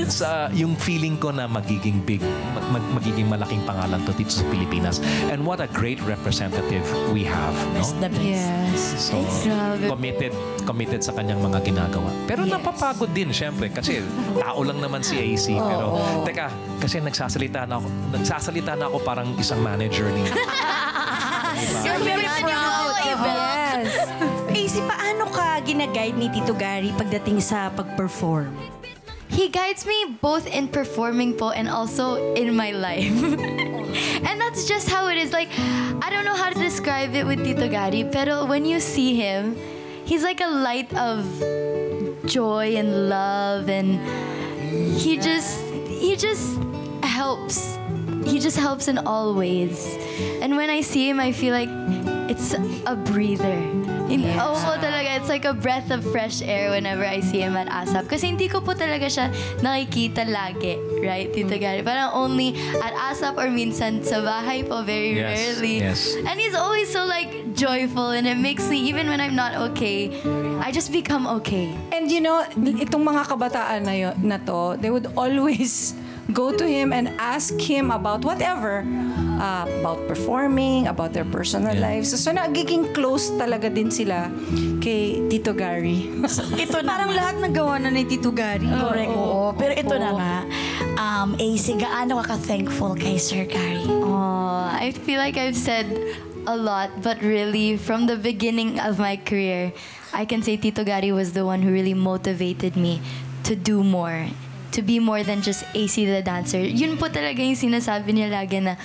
sa 0.06 0.28
yung 0.54 0.78
feeling 0.78 1.18
ko 1.18 1.34
na 1.34 1.50
magiging 1.50 1.98
big, 2.06 2.22
mag, 2.54 2.78
mag- 2.78 3.02
magiging 3.02 3.26
malaking 3.26 3.58
pangalan 3.66 3.98
to 4.06 4.14
dito 4.14 4.30
sa 4.30 4.46
Pilipinas. 4.54 5.02
And 5.26 5.42
what 5.42 5.58
a 5.58 5.66
great 5.66 5.98
representative 6.06 6.86
we 7.10 7.26
have. 7.26 7.50
No? 7.74 7.82
The 7.98 8.14
best. 8.14 8.22
Yes. 8.22 9.10
So, 9.10 9.18
committed 9.90 10.30
committed 10.62 11.02
sa 11.02 11.10
kanyang 11.18 11.42
mga 11.42 11.66
ginagawa. 11.66 12.14
Pero 12.30 12.46
napapagod 12.46 13.10
din, 13.10 13.34
syempre, 13.34 13.74
kasi 13.74 14.00
tao 14.38 14.62
lang 14.62 14.78
naman 14.78 15.02
si 15.02 15.18
AC. 15.18 15.50
Pero, 15.50 15.98
teka, 16.22 16.48
kasi 16.78 17.02
nagsasalita 17.02 17.66
na 17.66 17.82
ako, 17.82 17.86
nagsasalita 18.16 18.72
na 18.78 18.86
ako 18.86 18.96
parang 19.02 19.34
isang 19.36 19.60
manager 19.60 20.08
ni 20.14 20.24
You're 21.84 22.02
very 22.02 22.26
proud. 22.42 22.94
Yes. 23.04 23.53
Paano 24.82 25.30
ka 25.30 25.62
ginaguide 25.62 26.18
ni 26.18 26.26
Tito 26.34 26.50
Gary 26.50 26.90
pagdating 26.98 27.38
sa 27.38 27.70
pag-perform? 27.70 28.50
He 29.30 29.46
guides 29.46 29.86
me 29.86 30.18
both 30.18 30.50
in 30.50 30.66
performing 30.66 31.38
po 31.38 31.50
and 31.54 31.70
also 31.70 32.34
in 32.34 32.54
my 32.58 32.74
life. 32.74 33.10
and 34.26 34.40
that's 34.42 34.66
just 34.66 34.90
how 34.90 35.06
it 35.06 35.18
is. 35.18 35.30
Like, 35.30 35.50
I 36.02 36.10
don't 36.10 36.26
know 36.26 36.34
how 36.34 36.50
to 36.50 36.58
describe 36.58 37.14
it 37.14 37.26
with 37.26 37.42
Tito 37.46 37.70
Gary, 37.70 38.02
pero 38.02 38.46
when 38.46 38.66
you 38.66 38.78
see 38.78 39.14
him, 39.14 39.54
he's 40.04 40.22
like 40.22 40.42
a 40.42 40.50
light 40.50 40.90
of 40.98 41.22
joy 42.26 42.74
and 42.74 43.08
love 43.08 43.68
and 43.68 44.00
he 44.98 45.18
just 45.18 45.60
he 45.86 46.16
just 46.16 46.58
helps. 47.02 47.78
He 48.26 48.40
just 48.40 48.56
helps 48.56 48.88
in 48.88 48.98
all 48.98 49.34
ways. 49.34 49.94
And 50.42 50.56
when 50.56 50.70
I 50.70 50.80
see 50.80 51.08
him, 51.08 51.20
I 51.20 51.30
feel 51.30 51.52
like 51.52 51.68
it's 52.30 52.54
a 52.86 52.96
breather. 52.96 53.93
In, 54.04 54.20
Oo 54.36 54.56
po 54.60 54.76
talaga, 54.76 55.16
it's 55.16 55.32
like 55.32 55.48
a 55.48 55.56
breath 55.56 55.88
of 55.88 56.04
fresh 56.04 56.44
air 56.44 56.68
whenever 56.70 57.04
I 57.04 57.24
see 57.24 57.40
him 57.40 57.56
at 57.56 57.72
ASAP. 57.72 58.04
Kasi 58.04 58.28
hindi 58.28 58.52
ko 58.52 58.60
po 58.60 58.76
talaga 58.76 59.08
siya 59.08 59.32
nakikita 59.64 60.28
lagi, 60.28 60.76
right, 61.00 61.32
Tito 61.32 61.56
Gary? 61.56 61.80
Parang 61.80 62.12
only 62.12 62.52
at 62.84 62.92
ASAP 62.92 63.40
or 63.40 63.48
minsan 63.48 64.04
sa 64.04 64.20
bahay 64.20 64.60
po, 64.60 64.84
very 64.84 65.16
Yes, 65.16 65.56
rarely. 65.56 65.74
yes. 65.80 66.00
And 66.20 66.36
he's 66.36 66.52
always 66.52 66.92
so 66.92 67.08
like 67.08 67.56
joyful 67.56 68.12
and 68.12 68.28
it 68.28 68.36
makes 68.36 68.68
me, 68.68 68.76
even 68.84 69.08
when 69.08 69.24
I'm 69.24 69.34
not 69.34 69.56
okay, 69.72 70.12
I 70.60 70.68
just 70.68 70.92
become 70.92 71.24
okay. 71.40 71.72
And 71.88 72.12
you 72.12 72.20
know, 72.20 72.44
itong 72.54 73.08
mga 73.08 73.24
kabataan 73.24 73.88
na, 73.88 73.94
yun, 73.96 74.14
na 74.20 74.36
to, 74.44 74.76
they 74.76 74.92
would 74.92 75.08
always 75.16 75.96
go 76.28 76.52
to 76.52 76.64
him 76.64 76.92
and 76.92 77.08
ask 77.16 77.56
him 77.56 77.88
about 77.88 78.20
whatever. 78.20 78.84
Uh, 79.44 79.68
about 79.80 80.00
performing, 80.08 80.88
about 80.88 81.12
their 81.12 81.28
personal 81.28 81.76
Yeah. 81.76 82.00
lives. 82.00 82.16
So, 82.16 82.32
nagiging 82.32 82.96
close 82.96 83.28
talaga 83.36 83.68
din 83.68 83.92
sila 83.92 84.32
kay 84.80 85.28
Tito 85.28 85.52
Gary. 85.52 86.08
Ito 86.64 86.80
na 86.80 86.88
Parang 86.96 87.12
nga. 87.12 87.18
lahat 87.20 87.36
nagawa 87.44 87.74
na 87.76 87.92
ni 87.92 88.08
Tito 88.08 88.32
Gary. 88.32 88.64
Correct. 88.64 89.12
Oo. 89.12 89.52
Pero 89.60 89.72
ito 89.76 89.94
na 90.00 90.10
nga. 90.16 90.36
Um, 90.96 91.36
AC, 91.36 91.76
gaano 91.76 92.16
ka 92.24 92.34
ka-thankful 92.34 92.96
kay 92.96 93.20
Sir 93.20 93.44
Gary? 93.44 93.84
Oh, 93.84 94.64
I 94.72 94.96
feel 95.04 95.20
like 95.20 95.36
I've 95.36 95.58
said 95.58 95.86
a 96.48 96.56
lot, 96.56 97.04
but 97.04 97.20
really, 97.20 97.76
from 97.76 98.08
the 98.08 98.16
beginning 98.16 98.80
of 98.80 98.96
my 98.96 99.16
career, 99.20 99.72
I 100.12 100.24
can 100.24 100.40
say 100.40 100.56
Tito 100.56 100.84
Gary 100.84 101.10
was 101.12 101.32
the 101.32 101.44
one 101.44 101.60
who 101.60 101.72
really 101.72 101.96
motivated 101.96 102.76
me 102.76 103.02
to 103.44 103.56
do 103.56 103.82
more, 103.82 104.28
to 104.72 104.80
be 104.80 105.00
more 105.02 105.24
than 105.24 105.42
just 105.42 105.64
AC 105.74 106.04
the 106.06 106.22
dancer. 106.22 106.60
Yun 106.60 106.96
po 106.96 107.08
talaga 107.10 107.42
yung 107.42 107.58
sinasabi 107.58 108.14
niya 108.14 108.28
lagi 108.30 108.62
na, 108.62 108.78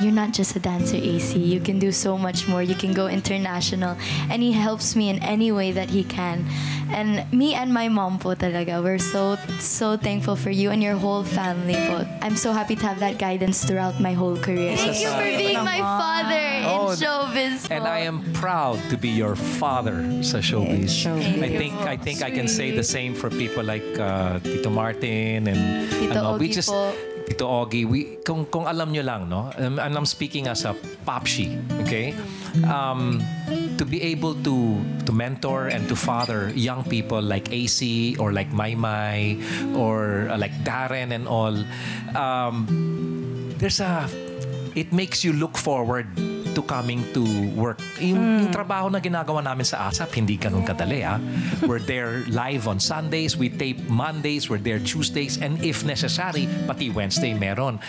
you're 0.00 0.12
not 0.12 0.32
just 0.32 0.56
a 0.56 0.60
dancer, 0.60 0.96
AC. 0.96 1.38
You 1.38 1.60
can 1.60 1.78
do 1.78 1.92
so 1.92 2.18
much 2.18 2.48
more. 2.48 2.62
You 2.62 2.74
can 2.74 2.92
go 2.92 3.06
international. 3.06 3.96
And 4.30 4.42
he 4.42 4.52
helps 4.52 4.96
me 4.96 5.08
in 5.10 5.18
any 5.22 5.52
way 5.52 5.72
that 5.72 5.90
he 5.90 6.04
can. 6.04 6.44
And 6.90 7.30
me 7.32 7.54
and 7.54 7.72
my 7.72 7.88
mom 7.88 8.18
po 8.18 8.34
talaga, 8.34 8.82
we're 8.82 8.98
so, 8.98 9.36
so 9.58 9.96
thankful 9.96 10.36
for 10.36 10.50
you 10.50 10.70
and 10.70 10.82
your 10.82 10.96
whole 10.96 11.24
family 11.24 11.74
po. 11.74 12.06
I'm 12.22 12.36
so 12.36 12.52
happy 12.52 12.76
to 12.76 12.86
have 12.86 13.00
that 13.00 13.18
guidance 13.18 13.64
throughout 13.64 14.00
my 14.00 14.12
whole 14.12 14.36
career. 14.36 14.76
Thank 14.76 15.00
you 15.00 15.08
for 15.10 15.24
being 15.24 15.64
my 15.64 15.78
father 15.78 16.36
in 16.38 16.64
Oh, 16.64 16.92
showbiz 16.96 17.70
And. 17.70 17.84
I 17.84 18.00
am 18.00 18.22
proud 18.32 18.78
to 18.90 18.96
be 18.96 19.08
your 19.08 19.36
father 19.36 20.02
sa 20.22 20.38
showbiz. 20.38 20.90
showbiz. 20.90 21.42
I 21.42 21.48
think 21.56 21.74
I 21.84 21.96
think 21.96 22.22
I 22.22 22.30
can 22.30 22.48
say 22.48 22.70
the 22.72 22.82
same 22.84 23.14
for 23.14 23.30
people 23.30 23.62
like 23.64 23.84
uh, 23.98 24.38
Tito 24.40 24.70
Martin 24.70 25.46
and 25.48 25.90
Tito 25.90 26.18
ano, 26.18 26.38
we 26.38 26.48
just 26.48 26.68
po. 26.68 26.92
Tito 27.24 27.48
Ogie, 27.48 27.88
we, 27.88 28.20
kung, 28.20 28.44
kung 28.46 28.68
alam 28.68 28.92
nyo 28.92 29.02
lang, 29.02 29.28
no? 29.28 29.48
Um, 29.56 29.78
and 29.78 29.96
I'm 29.96 30.04
speaking 30.04 30.46
as 30.46 30.64
a 30.64 30.76
popshi, 31.08 31.56
okay? 31.82 32.12
Um, 32.68 33.24
to 33.78 33.84
be 33.84 34.02
able 34.14 34.34
to 34.46 34.78
to 35.08 35.12
mentor 35.12 35.68
and 35.68 35.88
to 35.88 35.96
father 35.96 36.52
young 36.54 36.84
people 36.84 37.20
like 37.20 37.50
AC 37.50 38.14
or 38.20 38.32
like 38.32 38.52
Maymay 38.52 39.40
or 39.74 40.28
uh, 40.30 40.38
like 40.38 40.52
Darren 40.62 41.10
and 41.10 41.26
all, 41.26 41.56
um, 42.14 42.68
there's 43.58 43.80
a 43.80 44.06
it 44.76 44.92
makes 44.92 45.24
you 45.24 45.32
look 45.32 45.56
forward 45.56 46.06
to 46.54 46.62
coming 46.62 47.02
to 47.12 47.22
work. 47.58 47.82
Yung, 47.98 48.46
yung 48.46 48.52
trabaho 48.54 48.86
na 48.90 49.02
ginagawa 49.02 49.42
namin 49.42 49.66
sa 49.66 49.90
ASAP, 49.90 50.14
hindi 50.14 50.38
ganun 50.38 50.62
kadali. 50.62 51.02
Ah. 51.02 51.18
We're 51.66 51.82
there 51.82 52.22
live 52.30 52.70
on 52.70 52.78
Sundays, 52.78 53.36
we 53.36 53.50
tape 53.50 53.82
Mondays, 53.90 54.48
we're 54.48 54.62
there 54.62 54.78
Tuesdays, 54.78 55.42
and 55.42 55.58
if 55.62 55.82
necessary, 55.82 56.46
pati 56.66 56.90
Wednesday 56.90 57.34
meron. 57.34 57.82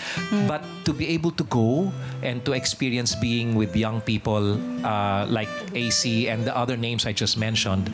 But 0.49 0.65
to 0.86 0.91
be 0.93 1.13
able 1.13 1.32
to 1.38 1.45
go 1.45 1.93
and 2.25 2.41
to 2.45 2.54
experience 2.54 3.13
being 3.13 3.54
with 3.54 3.75
young 3.75 4.01
people 4.01 4.58
uh, 4.86 5.25
like 5.30 5.49
AC 5.73 6.28
and 6.30 6.45
the 6.45 6.56
other 6.56 6.78
names 6.78 7.06
I 7.06 7.13
just 7.13 7.38
mentioned, 7.38 7.93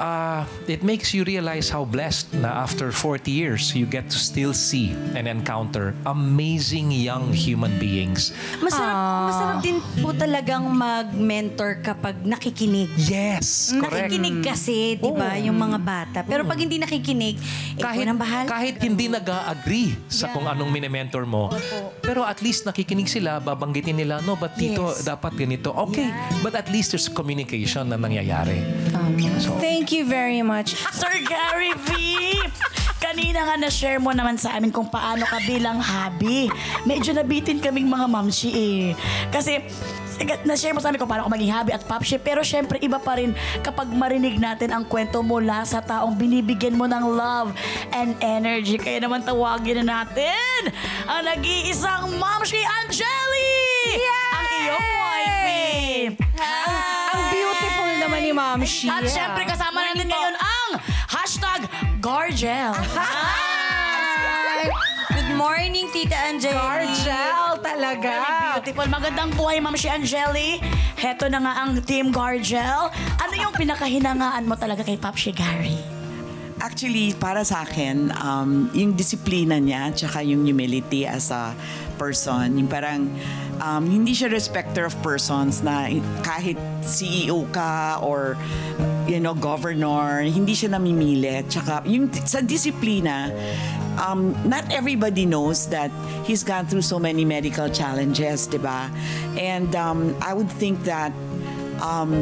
uh, 0.00 0.48
it 0.66 0.80
makes 0.82 1.12
you 1.12 1.22
realize 1.22 1.68
how 1.68 1.84
blessed 1.84 2.32
na 2.40 2.64
after 2.64 2.90
40 2.90 3.28
years, 3.30 3.76
you 3.76 3.84
get 3.84 4.08
to 4.08 4.16
still 4.18 4.56
see 4.56 4.96
and 5.14 5.28
encounter 5.28 5.92
amazing 6.08 6.90
young 6.90 7.30
human 7.30 7.76
beings. 7.76 8.32
Masarap, 8.64 8.96
masarap 9.28 9.56
din 9.60 9.78
po 10.00 10.16
talagang 10.16 10.64
mag-mentor 10.72 11.84
kapag 11.84 12.16
nakikinig. 12.24 12.88
Yes, 12.96 13.70
correct. 13.76 14.08
Nakikinig 14.08 14.40
kasi, 14.40 14.96
di 14.96 15.12
ba, 15.12 15.36
yung 15.36 15.60
mga 15.60 15.78
bata. 15.78 16.18
Pero 16.24 16.48
pag 16.48 16.56
hindi 16.56 16.80
nakikinig, 16.80 17.36
eh, 17.76 17.82
kahit, 17.84 18.08
nang 18.08 18.18
bahala. 18.18 18.48
kahit 18.48 18.80
hindi 18.80 19.06
nag-agree 19.12 19.94
sa 20.08 20.32
kung 20.32 20.48
anong 20.48 20.72
mine-mentor 20.72 21.28
mo, 21.28 21.52
pero 22.00 22.24
at 22.24 22.40
least 22.40 22.64
nakikinig 22.64 23.06
sila, 23.06 23.38
babanggitin 23.38 24.00
nila, 24.00 24.24
no, 24.24 24.34
but 24.34 24.56
dito, 24.56 24.88
Yes. 24.90 25.04
dapat 25.04 25.36
ganito. 25.36 25.76
Okay, 25.76 26.08
but 26.40 26.56
at 26.56 26.66
least 26.72 26.96
there's 26.96 27.10
communication 27.10 27.92
na 27.92 28.00
nangyayari. 28.00 28.79
So, 29.40 29.56
Thank 29.58 29.90
you 29.90 30.06
very 30.06 30.42
much. 30.42 30.78
Sir 30.94 31.10
Gary 31.26 31.74
V! 31.74 31.90
kanina 33.00 33.42
nga 33.42 33.56
na-share 33.58 33.98
mo 33.98 34.14
naman 34.14 34.38
sa 34.38 34.54
amin 34.54 34.70
kung 34.70 34.86
paano 34.86 35.26
ka 35.26 35.42
bilang 35.42 35.82
hobby. 35.82 36.46
Medyo 36.86 37.16
nabitin 37.16 37.58
kaming 37.58 37.90
mga 37.90 38.06
mamshi 38.06 38.50
eh. 38.54 38.86
Kasi 39.34 39.66
na-share 40.46 40.76
mo 40.76 40.78
sa 40.78 40.92
amin 40.92 41.00
kung 41.00 41.10
paano 41.10 41.26
ka 41.26 41.32
maging 41.32 41.50
hobby 41.50 41.72
at 41.74 41.82
popshi. 41.82 42.22
Pero 42.22 42.44
syempre, 42.46 42.78
iba 42.78 43.02
pa 43.02 43.18
rin 43.18 43.34
kapag 43.66 43.90
marinig 43.90 44.38
natin 44.38 44.70
ang 44.70 44.86
kwento 44.86 45.24
mula 45.26 45.66
sa 45.66 45.82
taong 45.82 46.14
binibigyan 46.14 46.78
mo 46.78 46.86
ng 46.86 47.04
love 47.16 47.50
and 47.90 48.14
energy. 48.22 48.78
Kaya 48.78 49.02
naman 49.02 49.26
tawagin 49.26 49.82
na 49.82 50.06
natin 50.06 50.70
ang 51.10 51.26
nag-iisang 51.26 52.14
mamshi 52.14 52.62
Angeli! 52.62 53.58
Ang 54.38 54.46
iyong 54.60 54.88
wifey! 55.02 56.14
Naman 56.38 56.99
ni 58.30 58.38
Ma'am 58.38 58.62
Shia. 58.62 59.02
At 59.02 59.10
syempre 59.10 59.42
kasama 59.42 59.82
natin 59.90 60.06
ngayon 60.06 60.36
ang 60.38 60.68
hashtag 61.10 61.66
Gargel. 61.98 62.70
Good 65.10 65.34
morning, 65.34 65.90
Tita 65.90 66.30
Angeli. 66.30 66.54
Gargel 66.54 67.58
talaga. 67.58 68.12
Beautiful. 68.62 68.86
Magandang 68.86 69.34
buhay, 69.34 69.58
Ma'am 69.58 69.74
si 69.74 69.90
Angeli. 69.90 70.62
Heto 70.94 71.26
na 71.26 71.42
nga 71.42 71.52
ang 71.66 71.82
Team 71.82 72.14
Gargel. 72.14 72.94
Ano 73.18 73.34
yung 73.34 73.50
pinakahinangaan 73.50 74.46
mo 74.46 74.54
talaga 74.54 74.86
kay 74.86 74.94
Pop 74.94 75.18
Gary? 75.18 75.99
Actually, 76.60 77.16
para 77.16 77.40
sa 77.40 77.64
akin, 77.64 78.12
um, 78.20 78.68
yung 78.76 78.92
disiplina 78.92 79.56
niya, 79.56 79.96
tsaka 79.96 80.20
yung 80.20 80.44
humility 80.44 81.08
as 81.08 81.32
a 81.32 81.56
person, 81.96 82.60
yung 82.60 82.68
parang 82.68 83.08
um, 83.64 83.88
hindi 83.88 84.12
siya 84.12 84.28
respecter 84.28 84.84
of 84.84 84.92
persons 85.00 85.64
na 85.64 85.88
kahit 86.20 86.60
CEO 86.84 87.48
ka 87.52 88.00
or 88.04 88.36
you 89.10 89.18
know, 89.18 89.34
governor, 89.34 90.22
hindi 90.22 90.54
siya 90.54 90.78
namimili. 90.78 91.42
Tsaka 91.50 91.82
yung 91.88 92.12
sa 92.12 92.38
disiplina, 92.38 93.34
um, 93.98 94.36
not 94.46 94.62
everybody 94.70 95.26
knows 95.26 95.66
that 95.74 95.90
he's 96.22 96.46
gone 96.46 96.66
through 96.66 96.86
so 96.86 96.98
many 96.98 97.24
medical 97.24 97.66
challenges, 97.68 98.46
di 98.46 98.62
ba? 98.62 98.86
And 99.34 99.74
um, 99.74 100.14
I 100.22 100.30
would 100.30 100.50
think 100.50 100.84
that 100.86 101.10
um, 101.82 102.14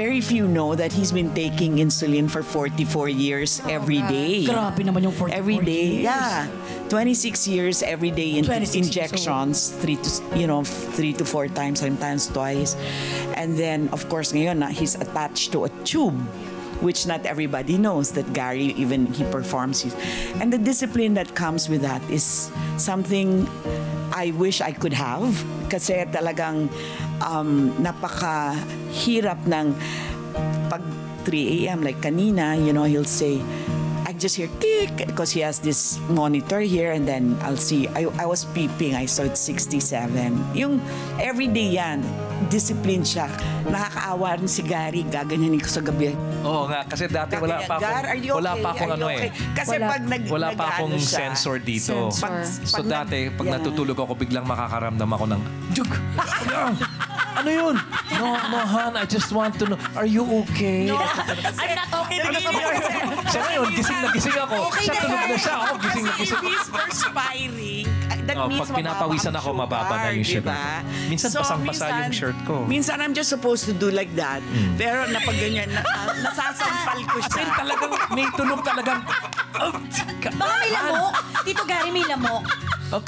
very 0.00 0.20
few 0.24 0.48
know 0.48 0.72
that 0.74 0.88
he's 0.88 1.12
been 1.12 1.28
taking 1.36 1.76
insulin 1.76 2.24
for 2.24 2.40
44 2.42 3.12
years 3.12 3.60
every 3.68 4.00
day. 4.08 4.48
Grabe 4.48 4.80
naman 4.80 5.04
yung 5.04 5.12
44 5.12 5.36
Every 5.36 5.60
day, 5.60 6.00
years. 6.00 6.08
yeah. 6.08 6.48
26 6.88 7.46
years 7.46 7.84
every 7.84 8.08
day 8.10 8.40
in 8.40 8.42
26 8.48 8.74
years 8.74 8.86
injections, 8.88 9.76
three 9.84 10.00
to 10.00 10.10
you 10.34 10.48
know 10.48 10.64
three 10.96 11.12
to 11.12 11.22
four 11.28 11.46
times, 11.52 11.84
sometimes 11.84 12.26
twice, 12.32 12.74
and 13.36 13.54
then 13.60 13.92
of 13.92 14.08
course 14.08 14.32
ngayon 14.32 14.64
na 14.64 14.72
he's 14.72 14.96
attached 14.96 15.52
to 15.52 15.68
a 15.68 15.70
tube, 15.84 16.16
which 16.80 17.06
not 17.06 17.24
everybody 17.24 17.78
knows 17.78 18.12
that 18.12 18.32
Gary 18.32 18.76
even 18.76 19.06
he 19.12 19.24
performs 19.30 19.84
it, 19.84 19.94
and 20.40 20.52
the 20.52 20.58
discipline 20.58 21.14
that 21.14 21.34
comes 21.34 21.68
with 21.68 21.82
that 21.82 22.02
is 22.10 22.50
something 22.76 23.48
I 24.12 24.32
wish 24.36 24.60
I 24.60 24.72
could 24.72 24.92
have 24.92 25.32
kasi 25.70 26.02
talagang 26.10 26.68
um, 27.22 27.70
napaka-hirap 27.78 29.38
ng 29.46 29.72
pag 30.66 30.82
3 31.24 31.66
a.m. 31.66 31.82
like 31.84 32.00
kanina, 32.00 32.56
you 32.56 32.72
know, 32.72 32.84
he'll 32.84 33.04
say, 33.04 33.38
I 34.06 34.12
just 34.12 34.34
hear 34.36 34.48
tick 34.58 35.06
because 35.06 35.30
he 35.30 35.40
has 35.40 35.60
this 35.60 36.00
monitor 36.08 36.60
here 36.60 36.92
and 36.92 37.06
then 37.06 37.36
I'll 37.42 37.60
see, 37.60 37.86
I, 37.88 38.08
I 38.18 38.26
was 38.26 38.44
peeping, 38.56 38.94
I 38.94 39.06
saw 39.06 39.22
it 39.24 39.36
67. 39.36 40.00
Yung 40.54 40.80
everyday 41.20 41.78
yan, 41.78 42.02
discipline 42.48 43.04
siya. 43.04 43.28
Nakakaawa 43.66 44.40
rin 44.40 44.48
si 44.48 44.62
Gary, 44.62 45.04
gaganyanin 45.04 45.60
ko 45.60 45.68
sa 45.68 45.82
gabi. 45.82 46.16
Oo 46.40 46.64
nga, 46.64 46.86
kasi 46.86 47.04
dati 47.04 47.36
wala 47.36 47.60
pa 47.62 47.76
Gar, 47.76 47.92
are 48.00 48.16
akong, 48.16 48.24
you 48.24 48.32
wala 48.32 48.50
okay? 48.50 48.62
pa 48.62 48.68
akong 48.70 48.80
Are 48.80 48.88
you 48.88 48.96
ano 48.96 49.06
okay? 49.06 49.28
eh. 49.28 49.30
Kasi 49.52 49.74
Wala. 49.76 49.86
pag 49.86 50.02
nag, 50.02 50.22
Wala 50.24 50.48
pa 50.48 50.54
nag- 50.54 50.72
akong 50.72 50.92
ano 50.92 51.02
siya, 51.02 51.18
sensor 51.28 51.56
dito. 51.60 51.94
Sensor. 52.08 52.20
Pag, 52.22 52.32
So 52.64 52.74
pag 52.74 52.86
nag- 52.86 52.94
dati, 52.96 53.18
pag 53.28 53.46
yeah. 53.46 53.54
natutulog 53.58 53.98
ako, 53.98 54.12
biglang 54.14 54.46
makakaramdam 54.46 55.10
ako 55.10 55.24
ng, 55.28 55.40
Jug! 55.70 55.90
Ano? 57.40 57.50
yun? 57.50 57.74
No, 58.12 58.26
no, 58.46 58.58
Han, 58.60 58.92
I 58.94 59.04
just 59.06 59.32
want 59.32 59.56
to 59.58 59.64
know, 59.66 59.78
are 59.96 60.04
you 60.04 60.20
okay? 60.44 60.92
I'm 60.92 61.72
not 61.72 61.88
okay 62.04 62.20
because 62.20 62.44
of 62.44 62.52
your... 62.52 62.72
Siya 63.26 63.40
ngayon, 63.42 63.66
gising 63.72 63.96
na 63.96 64.08
gising 64.10 64.36
ako. 64.36 64.54
Okay 64.68 64.82
siya 64.84 64.94
tulog 64.98 65.24
na 65.24 65.38
siya. 65.38 65.54
Ako, 65.56 65.74
gising 65.78 66.04
na 66.04 66.12
Kasi 66.12 66.20
gising. 66.20 66.36
if 66.36 66.44
he's 66.44 66.66
perspiring, 66.68 67.86
uh, 68.06 68.20
that 68.20 68.36
Oh, 68.36 68.44
means 68.46 68.60
pag 68.62 68.76
pinapawisan 68.76 69.32
ako, 69.32 69.48
ang 69.50 69.58
mababa 69.58 69.94
na 69.98 70.08
yung 70.10 70.20
sugar, 70.22 70.52
sugar. 70.52 70.84
diba? 70.84 71.08
Minsan 71.08 71.28
basang-basa 71.32 71.64
minsan- 71.80 72.02
yung 72.02 72.12
shirt 72.14 72.38
ko. 72.44 72.54
Minsan 72.66 72.96
I'm 72.98 73.14
just 73.14 73.30
supposed 73.30 73.64
to 73.64 73.72
do 73.72 73.88
like 73.88 74.12
that. 74.14 74.42
Hmm. 74.42 74.76
Pero 74.76 75.08
napag 75.08 75.36
ganyan, 75.36 75.70
na, 75.70 75.80
na- 75.80 76.20
nasasampal 76.22 76.98
ko 77.06 77.16
Kasi 77.20 77.40
siya. 77.40 77.56
talagang, 77.56 77.92
may 78.10 78.26
tunog 78.34 78.60
talagang, 78.60 79.00
oh, 79.56 79.72
ka- 80.20 80.34
Baka 80.34 80.54
may 80.58 80.70
lamok. 80.70 81.12
Tito 81.40 81.62
Gary, 81.64 81.88
may 81.90 82.04
lamok. 82.04 82.44
oh, 82.90 82.98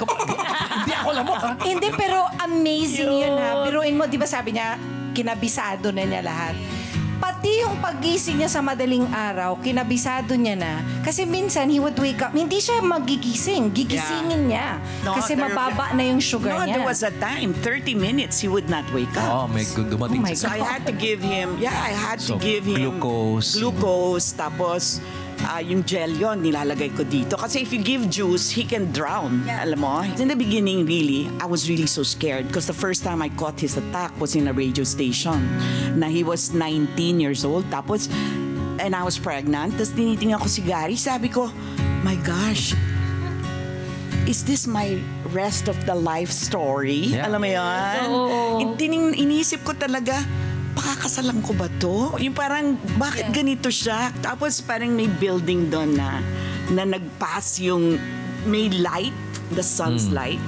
hindi 0.79 0.95
ako 0.95 1.11
lamok, 1.12 1.38
ha? 1.40 1.51
Hindi, 1.59 1.88
pero 1.92 2.23
amazing 2.38 3.11
yun, 3.11 3.35
ha. 3.35 3.62
Biruin 3.93 4.09
mo, 4.09 4.09
di 4.09 4.17
ba 4.17 4.25
sabi 4.25 4.57
niya, 4.57 4.81
kinabisado 5.13 5.93
na 5.93 6.09
niya 6.09 6.25
lahat. 6.25 6.57
Pati 7.21 7.52
yung 7.62 7.79
pagising 7.79 8.37
niya 8.37 8.51
sa 8.51 8.61
madaling 8.61 9.07
araw, 9.09 9.55
kinabisado 9.57 10.35
niya 10.35 10.59
na. 10.59 10.72
Kasi 11.01 11.22
minsan, 11.22 11.70
he 11.70 11.79
would 11.79 11.94
wake 11.96 12.18
up, 12.18 12.35
hindi 12.35 12.59
siya 12.59 12.83
magigising. 12.83 13.70
Gigisingin 13.70 14.51
niya. 14.51 14.83
No, 15.03 15.14
kasi 15.14 15.35
there- 15.35 15.46
mababa 15.46 15.94
na 15.94 16.03
yung 16.03 16.18
sugar 16.18 16.53
No, 16.53 16.66
niya. 16.66 16.75
there 16.77 16.85
was 16.85 17.03
a 17.03 17.14
time, 17.16 17.55
30 17.55 17.94
minutes, 17.94 18.42
he 18.42 18.51
would 18.51 18.66
not 18.66 18.85
wake 18.90 19.11
Oh, 19.14 19.46
up. 19.46 19.55
may 19.55 19.62
gu- 19.64 19.87
dumating 19.87 20.18
Oh 20.18 20.27
my 20.27 20.35
So 20.35 20.51
sa 20.51 20.55
I 20.55 20.61
had 20.61 20.83
to 20.85 20.94
give 20.94 21.22
him, 21.22 21.55
yeah, 21.57 21.75
I 21.75 21.94
had 21.94 22.18
So, 22.18 22.35
to 22.35 22.42
give 22.42 22.66
him 22.66 22.98
glucose. 22.98 23.55
glucose, 23.55 24.35
tapos 24.35 24.98
ah, 25.42 25.59
yung 25.59 25.83
gel 25.83 26.07
yon 26.09 26.38
nilalagay 26.38 26.94
ko 26.94 27.03
dito. 27.03 27.35
Kasi 27.35 27.61
if 27.61 27.75
you 27.75 27.83
give 27.83 28.07
juice, 28.07 28.46
he 28.48 28.62
can 28.62 28.94
drown. 28.94 29.42
Alam 29.44 29.79
mo? 29.81 29.98
In 30.07 30.31
the 30.31 30.38
beginning, 30.38 30.87
really, 30.87 31.27
I 31.42 31.51
was 31.51 31.66
really 31.66 31.90
so 31.90 32.07
scared 32.07 32.46
because 32.46 32.70
the 32.70 32.77
first 32.77 33.03
time 33.03 33.18
I 33.18 33.29
caught 33.29 33.59
his 33.59 33.75
attack 33.75 34.14
was 34.22 34.38
in 34.38 34.46
a 34.46 34.55
radio 34.55 34.87
station 34.87 35.42
na 35.98 36.07
he 36.07 36.22
was 36.22 36.55
19 36.55 37.18
years 37.18 37.42
old. 37.42 37.52
Tapos, 37.69 38.09
and 38.81 38.97
I 38.97 39.05
was 39.05 39.21
pregnant. 39.21 39.77
Tapos 39.77 39.93
tinitingnan 39.93 40.41
ko 40.41 40.49
si 40.49 40.65
Gary. 40.65 40.97
Sabi 40.97 41.29
ko, 41.29 41.53
my 42.01 42.17
gosh, 42.25 42.73
is 44.25 44.41
this 44.47 44.65
my 44.65 44.97
rest 45.37 45.69
of 45.69 45.77
the 45.85 45.93
life 45.93 46.33
story? 46.33 47.12
Yeah. 47.12 47.29
Alam 47.29 47.45
mo 47.45 47.49
yan? 47.53 47.99
In- 48.62 48.77
tining- 48.79 49.19
iniisip 49.19 49.61
ko 49.61 49.77
talaga, 49.77 50.17
pakakasalan 50.73 51.45
ko 51.45 51.53
ba 51.53 51.69
to? 51.77 52.17
Yung 52.17 52.33
parang, 52.33 52.81
bakit 52.97 53.29
ganito 53.29 53.69
siya? 53.69 54.09
Tapos 54.25 54.65
parang 54.65 54.88
may 54.88 55.11
building 55.11 55.69
doon 55.69 55.99
na, 55.99 56.23
na 56.73 56.88
nag-pass 56.88 57.61
yung, 57.61 58.01
may 58.43 58.67
light, 58.73 59.15
the 59.53 59.62
sun's 59.62 60.09
light. 60.11 60.41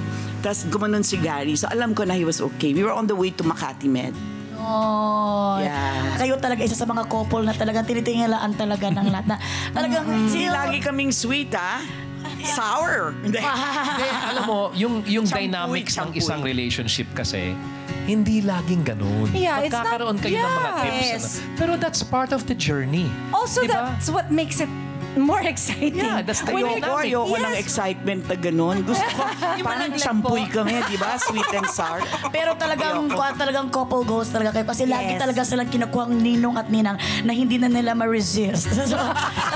Tapos 0.43 0.67
gumanon 0.67 1.01
si 1.01 1.15
Gary. 1.17 1.55
So 1.55 1.65
alam 1.71 1.95
ko 1.95 2.03
na 2.03 2.13
he 2.13 2.25
was 2.25 2.37
okay. 2.37 2.73
We 2.73 2.83
were 2.83 2.93
on 2.93 3.07
the 3.07 3.15
way 3.15 3.31
to 3.33 3.43
Makati 3.43 3.87
Med. 3.87 4.13
Oh, 4.57 5.57
Yeah. 5.57 6.15
Kayo 6.15 6.35
talaga 6.37 6.61
isa 6.61 6.75
sa 6.75 6.83
mga 6.83 7.05
couple 7.05 7.43
na 7.43 7.51
talagang 7.51 7.83
tinitingalaan 7.83 8.53
talaga 8.53 8.87
ng 8.87 9.07
lahat 9.07 9.25
na 9.25 9.37
talagang 9.77 10.05
Hindi 10.05 10.45
sila 10.45 10.67
lagi 10.67 10.77
kaming 10.79 11.11
sweet, 11.11 11.51
ha? 11.51 11.79
Sour. 12.45 13.17
Hindi. 13.19 13.41
Hindi, 13.89 14.05
alam 14.05 14.43
mo, 14.45 14.69
yung, 14.73 15.01
yung 15.03 15.25
Shampoo, 15.25 15.41
dynamics 15.41 15.93
ng 15.93 16.13
shampoo. 16.13 16.19
isang 16.19 16.39
relationship 16.41 17.07
kasi, 17.13 17.57
hindi 18.05 18.45
laging 18.45 18.85
ganun. 18.85 19.33
Yeah, 19.33 19.65
it's 19.65 19.73
not- 19.73 19.89
Magkakaroon 19.89 20.21
kayo 20.21 20.37
ng 20.37 20.45
mga 20.45 20.69
yeah. 20.69 20.83
tips. 20.85 21.01
Yes. 21.01 21.23
ano. 21.41 21.57
Pero 21.57 21.71
that's 21.73 22.01
part 22.05 22.29
of 22.29 22.45
the 22.45 22.53
journey. 22.53 23.09
Also, 23.33 23.65
Di 23.65 23.73
ba? 23.73 23.97
that's 23.97 24.13
what 24.13 24.29
makes 24.29 24.61
it 24.61 24.69
more 25.17 25.41
exciting. 25.41 25.95
Yeah, 25.97 26.21
that's 26.21 26.41
the 26.41 26.51
When 26.51 26.65
yung- 26.65 26.77
you're- 26.77 27.03
Ayoko, 27.05 27.27
ayoko 27.27 27.37
ng 27.41 27.53
Yes. 27.53 27.61
excitement 27.61 28.21
na 28.23 28.35
ganun. 28.35 28.77
Gusto 28.81 29.05
ko, 29.05 29.21
parang 29.67 29.91
shampoo 29.95 30.37
kami, 30.45 30.79
di 30.85 30.95
ba? 30.95 31.15
Sweet 31.17 31.51
and 31.53 31.67
sour. 31.67 31.99
Pero 32.35 32.53
talagang 32.53 33.07
Ayoko. 33.07 33.33
talagang 33.33 33.67
couple 33.67 34.03
goals 34.03 34.27
talaga 34.27 34.53
kayo 34.53 34.65
kasi 34.65 34.85
lagi 34.85 35.13
Yes. 35.13 35.21
talaga 35.21 35.41
silang 35.41 35.67
kinukuha 35.67 36.03
ang 36.05 36.15
ninong 36.15 36.55
at 36.55 36.67
ninang 36.67 36.95
na 37.21 37.31
hindi 37.31 37.55
na 37.55 37.67
nila 37.67 37.93
ma-resist. 37.93 38.67
so, 38.91 38.97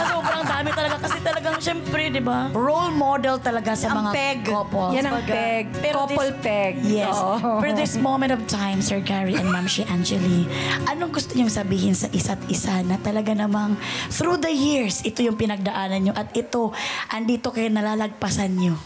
sobrang 0.06 0.44
dami 0.44 0.70
talaga 0.72 0.96
kasi 1.00 1.18
talagang 1.20 1.56
syempre, 1.58 2.10
di 2.10 2.20
ba? 2.20 2.50
Role 2.52 2.92
model 2.92 3.38
talaga 3.38 3.74
sa 3.74 3.90
Ang 3.90 3.98
mga 4.02 4.12
peg. 4.12 4.38
couples. 4.44 4.92
Yan 4.94 5.06
ang 5.06 5.16
Baga- 5.18 5.30
peg. 5.30 5.64
Couple 5.90 6.32
peg. 6.40 6.74
Yes. 6.82 7.12
Oo. 7.12 7.60
For 7.60 7.72
this 7.72 7.96
moment 7.96 8.30
of 8.30 8.42
time, 8.46 8.80
Sir 8.80 9.00
Gary 9.00 9.34
and 9.34 9.48
Ma'am 9.48 9.66
Shi 9.66 9.84
Angeli, 9.86 10.46
anong 10.86 11.12
gusto 11.12 11.34
niyong 11.34 11.50
sabihin 11.50 11.94
sa 11.94 12.08
isa't 12.10 12.40
isa 12.48 12.82
na 12.82 12.96
talaga 12.98 13.32
namang 13.32 13.76
through 14.10 14.38
the 14.38 14.50
years, 14.50 15.02
ito 15.02 15.22
yung 15.22 15.36
pinagdaanan 15.50 16.00
niyo 16.06 16.14
at 16.14 16.30
ito, 16.38 16.70
andito 17.10 17.50
kayo 17.50 17.74
nalalagpasan 17.74 18.54
niyo. 18.54 18.78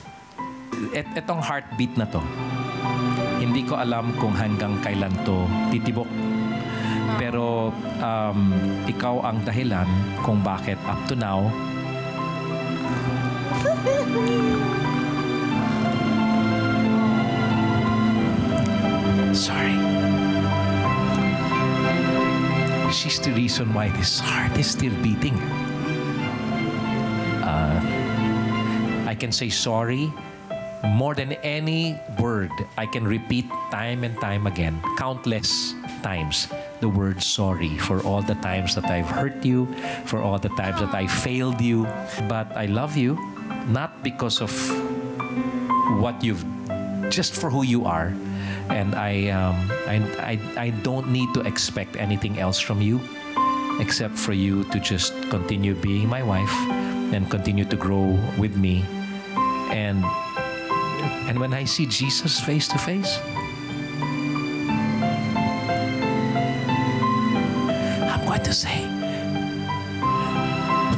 Et, 0.95 1.03
etong 1.11 1.43
heartbeat 1.43 1.91
na 1.99 2.07
to, 2.07 2.23
hindi 3.43 3.67
ko 3.67 3.75
alam 3.75 4.15
kung 4.15 4.31
hanggang 4.31 4.79
kailan 4.79 5.11
to 5.27 5.43
titibok. 5.75 6.07
Pero 7.19 7.75
um, 7.99 8.39
ikaw 8.87 9.27
ang 9.27 9.43
dahilan 9.43 9.91
kung 10.23 10.39
bakit 10.39 10.79
up 10.87 11.03
to 11.11 11.19
now, 11.19 11.51
Sorry. 19.35 19.75
She's 22.93 23.17
the 23.19 23.33
reason 23.33 23.73
why 23.73 23.89
this 23.89 24.21
heart 24.21 24.55
is 24.55 24.69
still 24.69 24.93
beating. 25.01 25.35
Can 29.23 29.31
say 29.31 29.47
sorry 29.47 30.11
more 30.83 31.15
than 31.15 31.31
any 31.47 31.95
word. 32.19 32.51
I 32.75 32.83
can 32.85 33.07
repeat 33.07 33.47
time 33.71 34.03
and 34.03 34.19
time 34.19 34.51
again, 34.51 34.75
countless 34.99 35.71
times, 36.03 36.51
the 36.83 36.89
word 36.91 37.23
sorry 37.23 37.79
for 37.79 38.03
all 38.03 38.19
the 38.19 38.35
times 38.43 38.75
that 38.75 38.91
I've 38.91 39.07
hurt 39.07 39.45
you, 39.47 39.71
for 40.03 40.19
all 40.19 40.35
the 40.35 40.51
times 40.59 40.83
that 40.83 40.91
I 40.91 41.07
failed 41.07 41.63
you. 41.63 41.87
But 42.27 42.51
I 42.51 42.67
love 42.67 42.99
you, 42.99 43.15
not 43.71 44.03
because 44.03 44.43
of 44.43 44.51
what 46.03 46.19
you've 46.19 46.43
just 47.07 47.31
for 47.39 47.47
who 47.47 47.63
you 47.63 47.87
are 47.87 48.11
and 48.67 48.91
I, 48.95 49.31
um, 49.31 49.55
I, 49.87 50.03
I, 50.19 50.67
I 50.67 50.69
don't 50.83 51.07
need 51.15 51.31
to 51.35 51.47
expect 51.47 51.95
anything 51.95 52.39
else 52.39 52.59
from 52.59 52.81
you 52.81 52.99
except 53.79 54.19
for 54.19 54.33
you 54.33 54.67
to 54.75 54.79
just 54.83 55.15
continue 55.29 55.75
being 55.75 56.09
my 56.09 56.23
wife 56.23 56.51
and 57.15 57.29
continue 57.31 57.63
to 57.65 57.77
grow 57.77 58.19
with 58.35 58.57
me 58.57 58.83
and 59.69 60.03
and 61.29 61.39
when 61.39 61.53
I 61.53 61.63
see 61.63 61.85
Jesus 61.85 62.39
face 62.39 62.67
to 62.69 62.77
face 62.77 63.19
I'm 68.11 68.25
going 68.25 68.43
to 68.43 68.53
say 68.53 68.87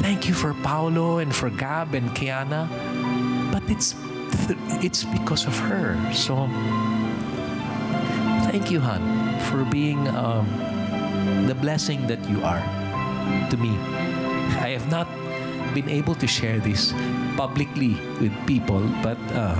thank 0.02 0.28
you 0.28 0.34
for 0.34 0.54
Paolo 0.64 1.20
and 1.20 1.34
for 1.34 1.50
Gab 1.50 1.94
and 1.94 2.10
Kiana 2.12 2.70
but 3.52 3.64
it's 3.70 3.96
it's 4.84 5.04
because 5.04 5.46
of 5.46 5.58
her. 5.58 5.98
So 6.14 6.48
thank 8.50 8.72
you 8.72 8.80
Han, 8.80 9.40
for 9.50 9.66
being 9.66 10.08
um, 10.10 10.48
the 11.48 11.56
blessing 11.56 12.08
that 12.08 12.22
you 12.30 12.44
are 12.44 12.62
to 13.50 13.58
me. 13.58 13.74
I 14.62 14.70
have 14.78 14.90
not 14.90 15.08
been 15.76 15.92
able 15.92 16.16
to 16.16 16.26
share 16.26 16.64
this 16.64 16.96
publicly 17.36 18.00
with 18.24 18.32
people 18.48 18.80
but 19.04 19.20
uh, 19.36 19.60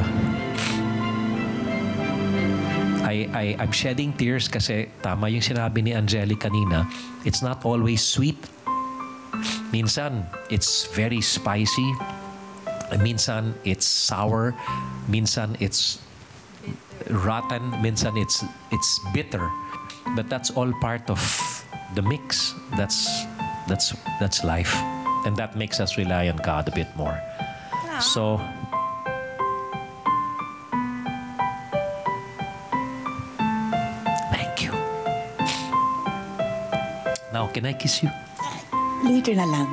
I, 3.06 3.30
I, 3.32 3.46
I'm 3.62 3.72
shedding 3.72 4.18
tears 4.18 4.50
kasi 4.50 4.90
tama 5.06 5.30
yung 5.30 5.46
sinabi 5.46 5.86
ni 5.86 5.94
Angeli 5.94 6.34
kanina. 6.36 6.90
It's 7.22 7.46
not 7.46 7.62
always 7.62 8.02
sweet. 8.02 8.36
Minsan 9.70 10.26
it's 10.50 10.90
very 10.90 11.22
spicy. 11.22 11.94
Minsan 12.98 13.54
it's 13.62 13.86
sour. 13.86 14.58
Minsan 15.06 15.54
it's 15.62 16.02
rotten. 17.14 17.62
Minsan 17.80 18.18
it's 18.18 18.42
it's 18.74 19.00
bitter. 19.14 19.48
But 20.18 20.28
that's 20.28 20.50
all 20.50 20.74
part 20.82 21.06
of 21.08 21.22
the 21.94 22.02
mix. 22.02 22.58
That's 22.74 23.06
that's 23.70 23.94
that's 24.18 24.42
life 24.42 24.74
and 25.26 25.36
that 25.38 25.56
makes 25.56 25.80
us 25.80 25.98
rely 25.98 26.30
on 26.30 26.38
God 26.38 26.68
a 26.68 26.72
bit 26.72 26.88
more 26.96 27.18
so 28.00 28.38
thank 34.32 34.62
you 34.62 34.72
now 37.34 37.48
can 37.54 37.66
I 37.66 37.74
kiss 37.74 38.04
you 38.04 38.10
Later 39.06 39.36
na 39.38 39.46
lang. 39.46 39.70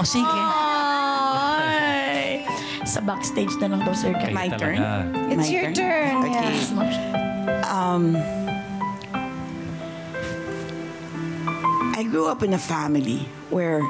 o 0.00 0.04
sige 0.08 0.24
Ay! 1.28 2.40
Sa 2.88 3.04
backstage 3.04 3.52
na 3.60 3.68
lang 3.68 3.84
daw, 3.84 3.92
Sir. 3.92 4.16
Kayo 4.16 4.32
My 4.32 4.48
turn? 4.48 4.80
talaga. 4.80 5.04
It's 5.28 5.44
My 5.44 5.52
your 5.52 5.68
turn. 5.76 6.24
Okay. 6.24 6.48
Yes, 6.48 6.72
ma'am. 6.72 8.16
I 11.92 12.02
grew 12.08 12.24
up 12.24 12.40
in 12.40 12.56
a 12.56 12.58
family 12.62 13.28
where, 13.52 13.84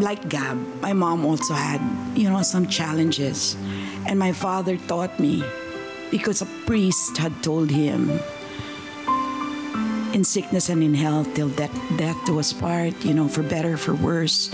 like 0.00 0.28
Gab, 0.28 0.56
my 0.80 0.92
mom 0.92 1.24
also 1.24 1.54
had, 1.54 1.80
you 2.16 2.28
know, 2.28 2.42
some 2.42 2.66
challenges. 2.66 3.56
And 4.06 4.18
my 4.18 4.32
father 4.32 4.76
taught 4.76 5.18
me 5.18 5.44
because 6.10 6.42
a 6.42 6.48
priest 6.66 7.16
had 7.18 7.42
told 7.42 7.70
him, 7.70 8.10
in 10.12 10.24
sickness 10.24 10.68
and 10.68 10.82
in 10.82 10.94
health, 10.94 11.32
till 11.34 11.48
death, 11.50 11.72
death 11.96 12.18
us 12.30 12.52
part, 12.52 12.94
you 13.04 13.14
know, 13.14 13.28
for 13.28 13.42
better, 13.42 13.76
for 13.76 13.94
worse. 13.94 14.50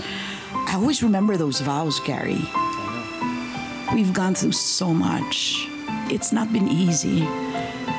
I 0.53 0.75
always 0.75 1.01
remember 1.01 1.37
those 1.37 1.61
vows, 1.61 1.99
Gary. 2.01 2.41
We've 3.93 4.13
gone 4.13 4.35
through 4.35 4.53
so 4.53 4.93
much. 4.93 5.67
It's 6.09 6.31
not 6.31 6.53
been 6.53 6.67
easy. 6.69 7.25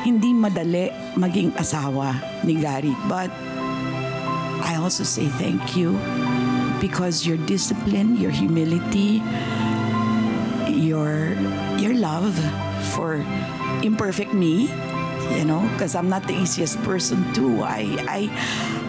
Hindi 0.04 0.32
madali 0.32 0.94
maging 1.16 1.52
asawa 1.58 2.14
ni 2.44 2.54
Gary, 2.60 2.94
but 3.08 3.30
I 4.62 4.78
also 4.80 5.02
say 5.02 5.26
thank 5.26 5.76
you 5.76 5.98
because 6.80 7.26
your 7.26 7.36
discipline, 7.46 8.16
your 8.16 8.30
humility, 8.30 9.22
your 10.68 11.34
your 11.78 11.94
love 11.94 12.34
for 12.94 13.24
imperfect 13.82 14.32
me, 14.32 14.70
you 15.36 15.44
know, 15.44 15.60
because 15.74 15.94
I'm 15.94 16.08
not 16.08 16.26
the 16.26 16.34
easiest 16.34 16.80
person 16.82 17.22
too. 17.34 17.62
I 17.62 17.98
I 18.08 18.20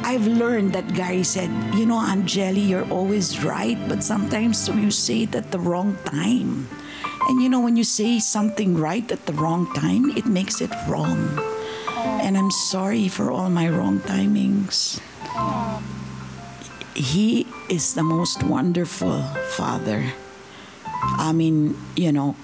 I've 0.03 0.25
learned 0.25 0.73
that 0.73 0.93
Gary 0.93 1.23
said, 1.23 1.49
you 1.75 1.85
know, 1.85 1.99
Angeli, 2.01 2.61
you're 2.61 2.87
always 2.89 3.43
right, 3.43 3.77
but 3.87 4.03
sometimes 4.03 4.67
you 4.69 4.91
say 4.91 5.23
it 5.23 5.35
at 5.35 5.51
the 5.51 5.59
wrong 5.59 5.97
time. 6.05 6.67
And 7.29 7.41
you 7.41 7.49
know, 7.49 7.59
when 7.59 7.77
you 7.77 7.83
say 7.83 8.17
something 8.17 8.73
right 8.77 9.05
at 9.11 9.25
the 9.27 9.33
wrong 9.33 9.71
time, 9.73 10.09
it 10.17 10.25
makes 10.25 10.61
it 10.61 10.71
wrong. 10.87 11.29
And 12.25 12.37
I'm 12.37 12.49
sorry 12.49 13.07
for 13.07 13.29
all 13.29 13.49
my 13.49 13.69
wrong 13.69 13.99
timings. 13.99 14.97
He 16.95 17.45
is 17.69 17.93
the 17.93 18.03
most 18.03 18.43
wonderful 18.43 19.21
father. 19.55 20.03
I 21.17 21.31
mean, 21.31 21.77
you 21.95 22.11
know, 22.11 22.35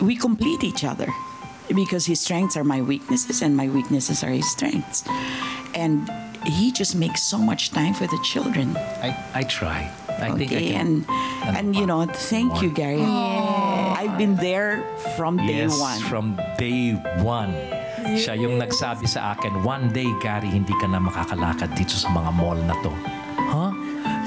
we 0.00 0.16
complete 0.16 0.64
each 0.64 0.84
other 0.84 1.08
because 1.74 2.06
his 2.06 2.20
strengths 2.20 2.56
are 2.56 2.64
my 2.64 2.82
weaknesses 2.82 3.42
and 3.42 3.56
my 3.56 3.68
weaknesses 3.68 4.24
are 4.24 4.30
his 4.30 4.50
strengths. 4.50 5.04
And 5.74 6.10
he 6.44 6.72
just 6.72 6.94
makes 6.94 7.22
so 7.22 7.38
much 7.38 7.70
time 7.70 7.94
for 7.94 8.06
the 8.06 8.18
children. 8.22 8.76
I, 8.76 9.16
I 9.34 9.42
try 9.44 9.90
I 10.20 10.30
think 10.36 10.52
I 10.52 10.56
Okay, 10.56 10.72
can 10.72 11.04
and 11.44 11.56
and 11.56 11.66
you 11.76 11.86
know, 11.86 12.06
thank 12.06 12.62
you, 12.62 12.70
Gary. 12.70 13.02
I've 13.02 14.16
been 14.18 14.36
there 14.36 14.84
from 15.16 15.36
day 15.38 15.66
yes, 15.66 15.80
one. 15.80 16.00
from 16.06 16.26
day 16.58 16.94
one. 17.22 17.54
Siya 18.14 18.36
yung 18.36 18.60
nagsabi 18.60 19.08
sa 19.08 19.32
akin, 19.32 19.64
one 19.64 19.88
day, 19.90 20.06
Gary, 20.20 20.52
hindi 20.52 20.76
ka 20.76 20.86
na 20.86 21.00
makakalakad 21.00 21.72
dito 21.72 21.96
sa 21.96 22.12
mga 22.12 22.30
mall 22.36 22.58
na 22.68 22.76
to. 22.84 22.92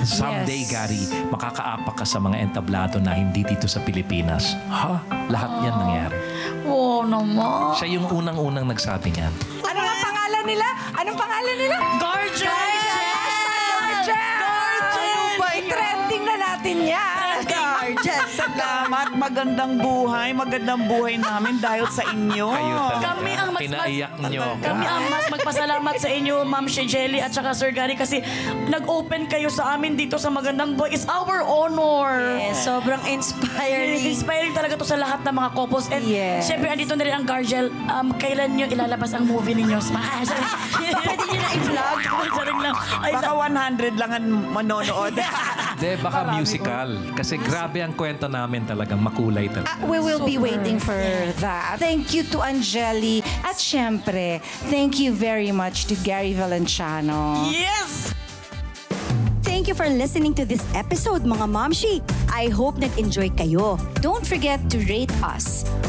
Someday, 0.03 0.62
Yes. 0.62 0.69
Gary, 0.69 1.01
makakaapak 1.29 1.95
ka 1.95 2.05
sa 2.05 2.19
mga 2.19 2.38
entablado 2.39 2.97
na 2.99 3.13
hindi 3.13 3.41
dito 3.41 3.65
sa 3.65 3.81
Pilipinas. 3.81 4.53
Ha? 4.69 5.01
Lahat 5.27 5.51
yan 5.63 5.75
nangyari. 5.75 6.17
Oo 6.65 7.01
naman. 7.01 7.73
Siya 7.73 7.88
yung 7.89 8.05
unang-unang 8.05 8.67
nagsabi 8.67 9.10
niyan. 9.10 9.33
Ano 9.63 9.79
nga 9.79 9.95
pangalan 9.97 10.43
nila? 10.45 10.67
Anong 10.93 11.17
pangalan 11.17 11.55
nila? 11.55 11.75
Gorgeous! 11.97 12.86
Ano 14.07 15.13
ba? 15.38 15.47
I-trending 15.57 16.23
na 16.23 16.36
natin 16.38 16.77
yan. 16.86 17.26
Salamat, 18.28 19.13
magandang 19.13 19.78
buhay, 19.78 20.34
magandang 20.34 20.89
buhay 20.89 21.15
namin 21.15 21.62
dahil 21.62 21.86
sa 21.88 22.04
inyo. 22.08 22.50
Kayo 22.50 22.76
talaga. 22.89 23.06
Kami 23.13 23.32
ang 23.34 23.50
mas 23.54 23.62
Pinaiyak 23.62 24.13
ako. 24.17 24.50
Kami 24.60 24.86
ang 24.86 25.04
mas 25.08 25.26
magpasalamat 25.30 25.95
sa 25.97 26.10
inyo, 26.10 26.36
Ma'am 26.41 26.65
Shigeli 26.65 27.19
at 27.21 27.32
saka 27.32 27.54
Sir 27.54 27.69
Gary 27.69 27.93
kasi 27.93 28.26
nag-open 28.67 29.30
kayo 29.30 29.47
sa 29.47 29.76
amin 29.76 29.93
dito 29.93 30.17
sa 30.17 30.30
Magandang 30.30 30.73
Boy. 30.73 30.89
It's 30.89 31.06
our 31.06 31.43
honor. 31.43 32.17
Yes, 32.38 32.65
sobrang 32.65 33.02
inspiring. 33.06 34.02
Inspiring 34.02 34.54
talaga 34.54 34.73
to 34.76 34.86
sa 34.86 34.97
lahat 34.97 35.21
ng 35.21 35.36
mga 35.36 35.50
couples. 35.54 35.88
And 35.89 36.06
Yes. 36.08 36.47
syempre, 36.47 36.69
andito 36.69 36.95
na 36.95 37.04
rin 37.04 37.13
ang 37.13 37.26
Gargel. 37.26 37.69
Um, 37.88 38.15
kailan 38.15 38.56
nyo 38.56 38.65
ilalabas 38.65 39.13
ang 39.13 39.28
movie 39.28 39.54
ninyo? 39.54 39.78
Sorry. 39.86 40.02
Pwede 40.89 41.23
nyo 41.23 41.38
na 41.38 41.50
i-vlog. 41.54 42.00
Sorry 42.38 42.54
lang. 42.58 42.76
Ay, 43.00 43.12
Baka 43.13 43.32
100 43.36 44.00
lang 44.00 44.12
ang 44.12 44.26
manonood. 44.50 45.13
Hindi, 45.77 45.93
baka 46.01 46.33
musical. 46.33 46.89
Kasi 47.13 47.37
grabe 47.37 47.85
ang 47.85 47.93
kwento 47.93 48.25
namin 48.25 48.65
talagang 48.65 48.97
makulay 48.97 49.45
talaga. 49.45 49.77
We 49.85 50.01
will 50.01 50.25
be 50.25 50.41
waiting 50.41 50.81
for 50.81 50.97
that. 51.37 51.77
Thank 51.77 52.17
you 52.17 52.25
to 52.33 52.41
Angeli. 52.41 53.21
At 53.45 53.61
syempre, 53.61 54.41
thank 54.73 54.97
you 54.97 55.13
very 55.13 55.53
much 55.53 55.85
to 55.93 55.95
Gary 56.01 56.33
Valenciano. 56.33 57.45
yes! 57.53 58.17
Thank 59.45 59.69
you 59.69 59.77
for 59.77 59.85
listening 59.89 60.33
to 60.37 60.45
this 60.45 60.65
episode, 60.73 61.21
mga 61.21 61.45
Momshi. 61.45 62.01
I 62.33 62.49
hope 62.49 62.81
nag-enjoy 62.81 63.37
kayo. 63.37 63.77
Don't 64.01 64.25
forget 64.25 64.57
to 64.73 64.81
rate 64.89 65.13
us. 65.21 65.61